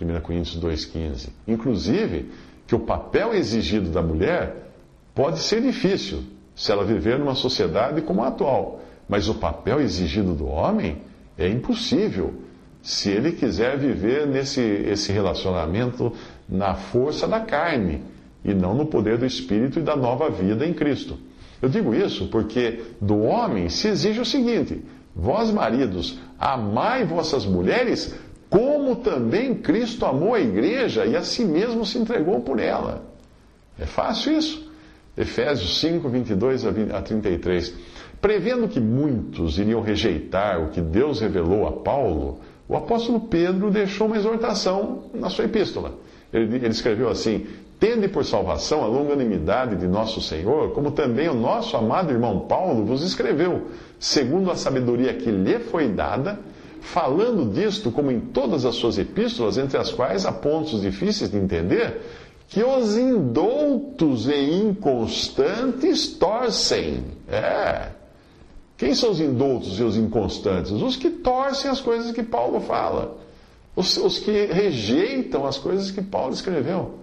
1 0.00 0.20
Coríntios 0.20 0.62
2,15. 0.62 1.28
Inclusive, 1.46 2.30
que 2.66 2.74
o 2.74 2.80
papel 2.80 3.34
exigido 3.34 3.90
da 3.90 4.00
mulher 4.00 4.72
pode 5.14 5.40
ser 5.40 5.60
difícil 5.60 6.22
se 6.54 6.72
ela 6.72 6.84
viver 6.84 7.18
numa 7.18 7.34
sociedade 7.34 8.00
como 8.00 8.22
a 8.22 8.28
atual. 8.28 8.80
Mas 9.08 9.28
o 9.28 9.34
papel 9.34 9.80
exigido 9.80 10.34
do 10.34 10.46
homem 10.46 10.98
é 11.36 11.48
impossível 11.48 12.34
se 12.82 13.10
ele 13.10 13.32
quiser 13.32 13.76
viver 13.76 14.26
nesse 14.26 14.60
esse 14.60 15.12
relacionamento 15.12 16.12
na 16.50 16.74
força 16.74 17.28
da 17.28 17.40
carne 17.40 18.02
e 18.44 18.52
não 18.52 18.74
no 18.74 18.86
poder 18.86 19.18
do 19.18 19.26
Espírito 19.26 19.78
e 19.78 19.82
da 19.82 19.94
nova 19.94 20.28
vida 20.30 20.66
em 20.66 20.72
Cristo. 20.72 21.18
Eu 21.62 21.68
digo 21.68 21.94
isso 21.94 22.28
porque 22.28 22.80
do 23.00 23.20
homem 23.20 23.68
se 23.68 23.88
exige 23.88 24.20
o 24.20 24.24
seguinte: 24.24 24.82
vós 25.14 25.50
maridos, 25.50 26.18
amai 26.38 27.04
vossas 27.04 27.44
mulheres 27.44 28.14
como 28.50 28.96
também 28.96 29.54
Cristo 29.54 30.04
amou 30.04 30.34
a 30.34 30.40
igreja 30.40 31.06
e 31.06 31.16
a 31.16 31.22
si 31.22 31.44
mesmo 31.44 31.86
se 31.86 31.98
entregou 31.98 32.40
por 32.40 32.58
ela. 32.58 33.04
É 33.78 33.86
fácil 33.86 34.36
isso. 34.36 34.68
Efésios 35.16 35.78
5, 35.78 36.08
22 36.08 36.64
a 36.66 37.00
33. 37.00 37.74
Prevendo 38.20 38.68
que 38.68 38.80
muitos 38.80 39.58
iriam 39.58 39.80
rejeitar 39.80 40.60
o 40.62 40.70
que 40.70 40.80
Deus 40.80 41.20
revelou 41.20 41.66
a 41.66 41.72
Paulo, 41.72 42.40
o 42.68 42.76
apóstolo 42.76 43.20
Pedro 43.20 43.70
deixou 43.70 44.08
uma 44.08 44.16
exortação 44.16 45.04
na 45.14 45.30
sua 45.30 45.44
epístola. 45.44 45.94
Ele, 46.32 46.56
ele 46.56 46.68
escreveu 46.68 47.08
assim: 47.08 47.46
Tende 47.80 48.08
por 48.08 48.26
salvação 48.26 48.84
a 48.84 48.86
longanimidade 48.86 49.74
de 49.76 49.88
nosso 49.88 50.20
Senhor, 50.20 50.72
como 50.72 50.90
também 50.90 51.30
o 51.30 51.34
nosso 51.34 51.76
amado 51.78 52.12
irmão 52.12 52.40
Paulo 52.40 52.84
vos 52.84 53.02
escreveu, 53.02 53.68
segundo 53.98 54.50
a 54.50 54.54
sabedoria 54.54 55.14
que 55.14 55.30
lhe 55.30 55.58
foi 55.58 55.88
dada, 55.88 56.38
falando 56.82 57.50
disto, 57.50 57.90
como 57.90 58.10
em 58.10 58.20
todas 58.20 58.66
as 58.66 58.74
suas 58.74 58.98
epístolas, 58.98 59.56
entre 59.56 59.78
as 59.78 59.90
quais 59.90 60.26
há 60.26 60.32
pontos 60.32 60.82
difíceis 60.82 61.30
de 61.30 61.38
entender, 61.38 62.02
que 62.48 62.62
os 62.62 62.98
indoutos 62.98 64.28
e 64.28 64.34
inconstantes 64.34 66.08
torcem. 66.08 67.04
É. 67.28 67.88
Quem 68.76 68.94
são 68.94 69.10
os 69.10 69.20
indoutos 69.20 69.78
e 69.78 69.82
os 69.82 69.96
inconstantes? 69.96 70.72
Os 70.72 70.96
que 70.96 71.08
torcem 71.08 71.70
as 71.70 71.80
coisas 71.80 72.12
que 72.12 72.22
Paulo 72.22 72.60
fala. 72.60 73.16
Os, 73.74 73.96
os 73.96 74.18
que 74.18 74.46
rejeitam 74.46 75.46
as 75.46 75.58
coisas 75.58 75.90
que 75.90 76.02
Paulo 76.02 76.34
escreveu. 76.34 76.98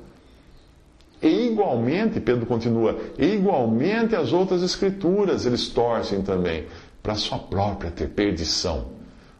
E 1.21 1.47
igualmente, 1.47 2.19
Pedro 2.19 2.45
continua, 2.45 2.97
igualmente 3.17 4.15
as 4.15 4.33
outras 4.33 4.61
escrituras 4.61 5.45
eles 5.45 5.67
torcem 5.69 6.21
também, 6.21 6.65
para 7.01 7.15
sua 7.15 7.39
própria 7.39 7.91
perdição. 7.91 8.97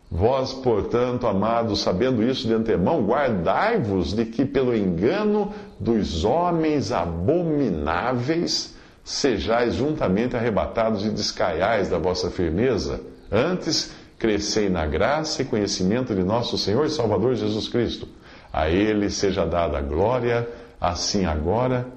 Vós, 0.10 0.54
portanto, 0.54 1.28
amados, 1.28 1.82
sabendo 1.82 2.24
isso 2.24 2.48
de 2.48 2.54
antemão, 2.54 3.06
guardai-vos 3.06 4.14
de 4.14 4.26
que 4.26 4.46
pelo 4.46 4.76
engano 4.76 5.52
dos 5.80 6.24
homens 6.24 6.94
abomináveis 6.94 8.74
sejais 9.04 9.76
juntamente 9.76 10.36
arrebatados 10.36 11.06
e 11.06 11.10
descaiais 11.10 11.90
da 11.90 11.98
vossa 11.98 12.30
firmeza. 12.32 13.02
Antes, 13.30 13.92
crescei 14.18 14.70
na 14.70 14.86
graça 14.86 15.42
e 15.42 15.46
conhecimento 15.46 16.16
de 16.16 16.24
nosso 16.24 16.58
Senhor 16.58 16.86
e 16.86 16.90
Salvador 16.90 17.36
Jesus 17.36 17.68
Cristo. 17.68 18.08
A 18.52 18.70
Ele 18.70 19.10
seja 19.10 19.46
dada 19.46 19.78
a 19.78 19.82
glória, 19.82 20.48
assim 20.80 21.26
agora 21.26 21.88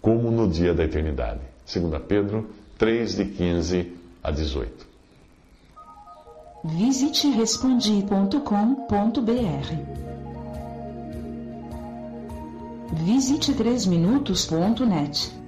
como 0.00 0.30
no 0.30 0.48
dia 0.48 0.74
da 0.74 0.84
eternidade. 0.84 1.40
2 1.72 2.02
Pedro 2.06 2.50
3, 2.78 3.16
de 3.16 3.24
15 3.24 3.92
a 4.22 4.30
18. 4.30 4.86
Visite 6.64 7.28
respondi.com.br. 7.28 8.38
Visite 13.04 13.52
3minutos.net. 13.52 15.43